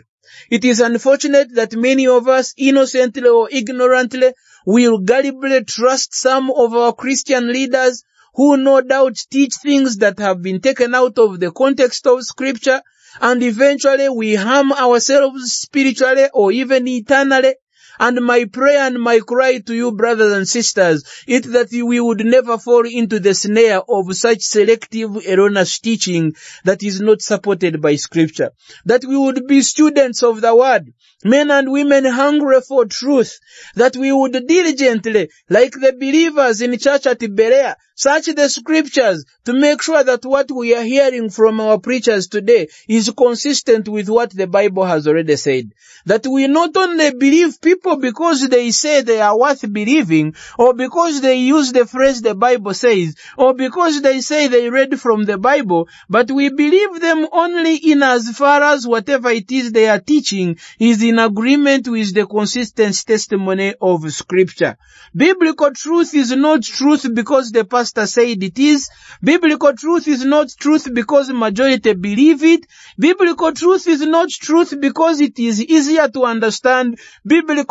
It 0.49 0.65
is 0.65 0.79
unfortunate 0.79 1.53
that 1.53 1.73
many 1.75 2.07
of 2.07 2.27
us 2.27 2.53
innocently 2.57 3.29
or 3.29 3.47
ignorantly 3.51 4.33
will 4.67 4.99
gullibly 4.99 5.65
trust 5.65 6.13
some 6.13 6.51
of 6.51 6.73
our 6.73 6.91
Christian 6.91 7.47
leaders 7.53 8.03
who 8.35 8.57
no 8.57 8.81
doubt 8.81 9.15
teach 9.31 9.53
things 9.55 9.99
that 9.99 10.19
have 10.19 10.41
been 10.41 10.59
taken 10.59 10.93
out 10.93 11.17
of 11.17 11.39
the 11.39 11.51
context 11.51 12.05
of 12.05 12.21
scripture 12.21 12.81
and 13.21 13.41
eventually 13.41 14.09
we 14.09 14.35
harm 14.35 14.73
ourselves 14.73 15.53
spiritually 15.53 16.25
or 16.33 16.51
even 16.51 16.85
eternally. 16.85 17.55
And 17.99 18.23
my 18.25 18.45
prayer 18.45 18.81
and 18.81 18.99
my 18.99 19.19
cry 19.19 19.59
to 19.59 19.73
you, 19.73 19.91
brothers 19.91 20.33
and 20.33 20.47
sisters, 20.47 21.03
is 21.27 21.41
that 21.43 21.69
we 21.71 21.99
would 21.99 22.25
never 22.25 22.57
fall 22.57 22.85
into 22.85 23.19
the 23.19 23.33
snare 23.33 23.81
of 23.87 24.15
such 24.15 24.41
selective 24.41 25.25
erroneous 25.27 25.79
teaching 25.79 26.35
that 26.63 26.83
is 26.83 27.01
not 27.01 27.21
supported 27.21 27.81
by 27.81 27.95
scripture. 27.95 28.51
That 28.85 29.03
we 29.05 29.17
would 29.17 29.47
be 29.47 29.61
students 29.61 30.23
of 30.23 30.41
the 30.41 30.55
word, 30.55 30.93
men 31.23 31.49
and 31.51 31.71
women 31.71 32.05
hungry 32.05 32.61
for 32.61 32.85
truth, 32.85 33.39
that 33.75 33.95
we 33.95 34.11
would 34.11 34.47
diligently, 34.47 35.29
like 35.49 35.73
the 35.73 35.93
believers 35.93 36.61
in 36.61 36.77
church 36.77 37.07
at 37.07 37.19
Berea, 37.19 37.77
search 37.95 38.25
the 38.27 38.47
scriptures 38.47 39.25
to 39.45 39.53
make 39.53 39.81
sure 39.81 40.03
that 40.03 40.23
what 40.23 40.51
we 40.51 40.75
are 40.75 40.83
hearing 40.83 41.29
from 41.29 41.59
our 41.59 41.79
preachers 41.79 42.27
today 42.27 42.67
is 42.87 43.11
consistent 43.17 43.87
with 43.87 44.09
what 44.09 44.29
the 44.29 44.45
Bible 44.45 44.85
has 44.85 45.07
already 45.07 45.35
said. 45.35 45.71
That 46.05 46.27
we 46.27 46.47
not 46.47 46.77
only 46.77 47.11
believe 47.11 47.59
people 47.61 47.86
because 47.95 48.49
they 48.49 48.71
say 48.71 49.01
they 49.01 49.21
are 49.21 49.39
worth 49.39 49.61
believing, 49.71 50.35
or 50.57 50.73
because 50.73 51.21
they 51.21 51.35
use 51.35 51.71
the 51.71 51.85
phrase 51.85 52.21
the 52.21 52.35
Bible 52.35 52.73
says, 52.73 53.15
or 53.37 53.53
because 53.53 54.01
they 54.01 54.19
say 54.19 54.47
they 54.47 54.69
read 54.69 54.99
from 54.99 55.23
the 55.23 55.37
Bible, 55.37 55.87
but 56.09 56.29
we 56.29 56.49
believe 56.49 56.99
them 56.99 57.25
only 57.31 57.75
in 57.77 58.03
as 58.03 58.29
far 58.37 58.61
as 58.61 58.85
whatever 58.85 59.29
it 59.29 59.49
is 59.51 59.71
they 59.71 59.87
are 59.87 59.99
teaching 59.99 60.57
is 60.79 61.01
in 61.01 61.19
agreement 61.19 61.87
with 61.87 62.13
the 62.13 62.25
consistent 62.25 62.95
testimony 63.05 63.73
of 63.79 64.11
scripture. 64.11 64.77
Biblical 65.15 65.71
truth 65.71 66.13
is 66.13 66.31
not 66.31 66.63
truth 66.63 67.07
because 67.13 67.51
the 67.51 67.63
pastor 67.63 68.05
said 68.05 68.43
it 68.43 68.59
is. 68.59 68.89
Biblical 69.23 69.73
truth 69.73 70.07
is 70.07 70.25
not 70.25 70.49
truth 70.59 70.93
because 70.93 71.29
majority 71.29 71.93
believe 71.93 72.43
it. 72.43 72.65
Biblical 72.99 73.53
truth 73.53 73.87
is 73.87 74.01
not 74.01 74.29
truth 74.29 74.73
because 74.79 75.21
it 75.21 75.39
is 75.39 75.63
easier 75.63 76.07
to 76.09 76.23
understand. 76.25 76.99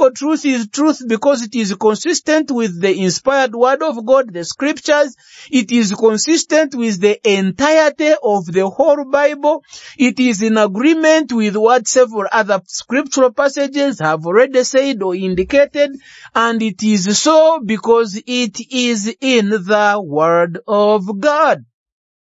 Biblical 0.07 0.29
truth 0.29 0.45
is 0.45 0.69
truth 0.69 1.03
because 1.09 1.43
it 1.43 1.55
is 1.57 1.75
consistent 1.75 2.51
with 2.53 2.81
the 2.81 3.03
inspired 3.03 3.55
word 3.55 3.83
of 3.83 4.05
God, 4.07 4.33
the 4.33 4.45
scriptures. 4.45 5.17
It 5.51 5.73
is 5.73 5.95
consistent 5.95 6.77
with 6.77 7.01
the 7.01 7.19
entirety 7.29 8.15
of 8.23 8.47
the 8.47 8.69
whole 8.69 9.05
Bible. 9.11 9.65
It 9.99 10.21
is 10.21 10.43
in 10.43 10.59
agreement 10.59 11.33
with 11.33 11.57
what 11.57 11.89
several 11.89 12.29
other 12.31 12.63
scriptural 12.67 13.33
passages 13.33 13.99
have 13.99 14.25
already 14.27 14.63
said 14.63 15.03
or 15.03 15.17
indicated. 15.17 15.91
And 16.35 16.63
it 16.63 16.83
is 16.85 17.19
so 17.19 17.61
because 17.65 18.15
it 18.27 18.61
is 18.71 19.13
in 19.21 19.49
the 19.49 20.01
word 20.05 20.61
of 20.69 21.19
God. 21.19 21.65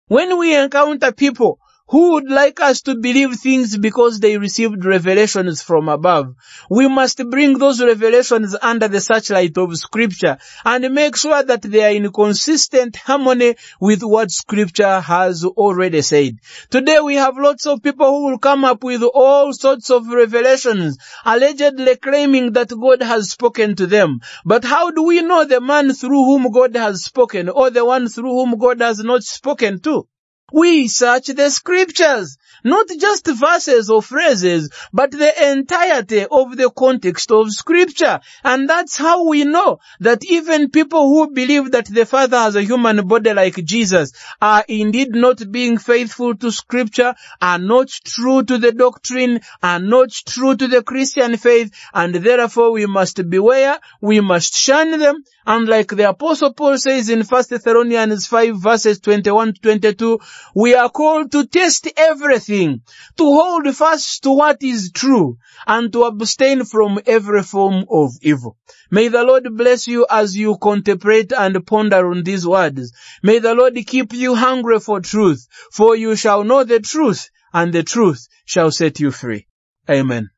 When 0.06 0.38
we 0.38 0.56
encounter 0.56 1.12
people 1.12 1.60
who 1.90 2.12
would 2.12 2.30
like 2.30 2.60
us 2.60 2.82
to 2.82 2.94
believe 2.94 3.34
things 3.36 3.78
because 3.78 4.20
they 4.20 4.36
received 4.36 4.84
revelations 4.84 5.62
from 5.62 5.88
above. 5.88 6.34
We 6.68 6.86
must 6.86 7.18
bring 7.30 7.58
those 7.58 7.82
revelations 7.82 8.54
under 8.60 8.88
the 8.88 9.00
searchlight 9.00 9.56
of 9.56 9.74
scripture 9.76 10.36
and 10.66 10.94
make 10.94 11.16
sure 11.16 11.42
that 11.42 11.62
they 11.62 11.84
are 11.84 11.96
in 11.96 12.12
consistent 12.12 12.96
harmony 12.96 13.56
with 13.80 14.02
what 14.02 14.30
scripture 14.30 15.00
has 15.00 15.44
already 15.44 16.02
said. 16.02 16.38
Today 16.68 17.00
we 17.00 17.14
have 17.14 17.38
lots 17.38 17.66
of 17.66 17.82
people 17.82 18.06
who 18.06 18.26
will 18.26 18.38
come 18.38 18.66
up 18.66 18.84
with 18.84 19.02
all 19.02 19.54
sorts 19.54 19.88
of 19.90 20.08
revelations, 20.08 20.98
allegedly 21.24 21.96
claiming 21.96 22.52
that 22.52 22.68
God 22.68 23.02
has 23.02 23.30
spoken 23.30 23.76
to 23.76 23.86
them. 23.86 24.20
But 24.44 24.64
how 24.64 24.90
do 24.90 25.04
we 25.04 25.22
know 25.22 25.46
the 25.46 25.62
man 25.62 25.94
through 25.94 26.24
whom 26.24 26.52
God 26.52 26.76
has 26.76 27.04
spoken 27.04 27.48
or 27.48 27.70
the 27.70 27.84
one 27.84 28.08
through 28.08 28.32
whom 28.32 28.58
God 28.58 28.80
has 28.80 28.98
not 28.98 29.22
spoken 29.22 29.80
to? 29.80 30.06
We 30.50 30.88
search 30.88 31.26
the 31.26 31.50
scriptures, 31.50 32.38
not 32.64 32.86
just 32.98 33.26
verses 33.26 33.90
or 33.90 34.02
phrases, 34.02 34.70
but 34.94 35.10
the 35.10 35.50
entirety 35.52 36.24
of 36.24 36.56
the 36.56 36.70
context 36.70 37.30
of 37.30 37.50
scripture. 37.50 38.20
And 38.42 38.66
that's 38.66 38.96
how 38.96 39.28
we 39.28 39.44
know 39.44 39.80
that 40.00 40.24
even 40.24 40.70
people 40.70 41.08
who 41.08 41.30
believe 41.30 41.72
that 41.72 41.86
the 41.86 42.06
Father 42.06 42.38
has 42.38 42.56
a 42.56 42.62
human 42.62 43.06
body 43.06 43.34
like 43.34 43.56
Jesus 43.56 44.12
are 44.40 44.64
indeed 44.68 45.10
not 45.10 45.42
being 45.52 45.76
faithful 45.76 46.34
to 46.36 46.50
scripture, 46.50 47.14
are 47.42 47.58
not 47.58 47.88
true 47.88 48.42
to 48.42 48.56
the 48.56 48.72
doctrine, 48.72 49.40
are 49.62 49.80
not 49.80 50.10
true 50.10 50.56
to 50.56 50.66
the 50.66 50.82
Christian 50.82 51.36
faith, 51.36 51.72
and 51.92 52.14
therefore 52.14 52.72
we 52.72 52.86
must 52.86 53.28
beware, 53.28 53.78
we 54.00 54.20
must 54.20 54.54
shun 54.56 54.98
them, 54.98 55.24
and 55.46 55.68
like 55.68 55.88
the 55.88 56.08
apostle 56.08 56.52
Paul 56.54 56.78
says 56.78 57.08
in 57.08 57.22
1 57.22 57.44
Thessalonians 57.50 58.26
5 58.26 58.56
verses 58.56 59.00
21 59.00 59.54
to 59.54 59.60
22, 59.60 60.18
we 60.54 60.74
are 60.74 60.90
called 60.90 61.32
to 61.32 61.46
test 61.46 61.88
everything, 61.96 62.82
to 63.16 63.24
hold 63.24 63.74
fast 63.76 64.22
to 64.22 64.30
what 64.30 64.62
is 64.62 64.92
true, 64.92 65.38
and 65.66 65.92
to 65.92 66.04
abstain 66.04 66.64
from 66.64 67.00
every 67.06 67.42
form 67.42 67.84
of 67.90 68.12
evil. 68.22 68.56
May 68.90 69.08
the 69.08 69.24
Lord 69.24 69.56
bless 69.56 69.86
you 69.86 70.06
as 70.08 70.36
you 70.36 70.56
contemplate 70.56 71.32
and 71.32 71.66
ponder 71.66 72.10
on 72.10 72.22
these 72.22 72.46
words. 72.46 72.92
May 73.22 73.38
the 73.38 73.54
Lord 73.54 73.74
keep 73.86 74.12
you 74.12 74.34
hungry 74.34 74.80
for 74.80 75.00
truth, 75.00 75.46
for 75.72 75.96
you 75.96 76.16
shall 76.16 76.44
know 76.44 76.64
the 76.64 76.80
truth, 76.80 77.30
and 77.52 77.72
the 77.72 77.82
truth 77.82 78.28
shall 78.44 78.70
set 78.70 79.00
you 79.00 79.10
free. 79.10 79.46
Amen. 79.88 80.30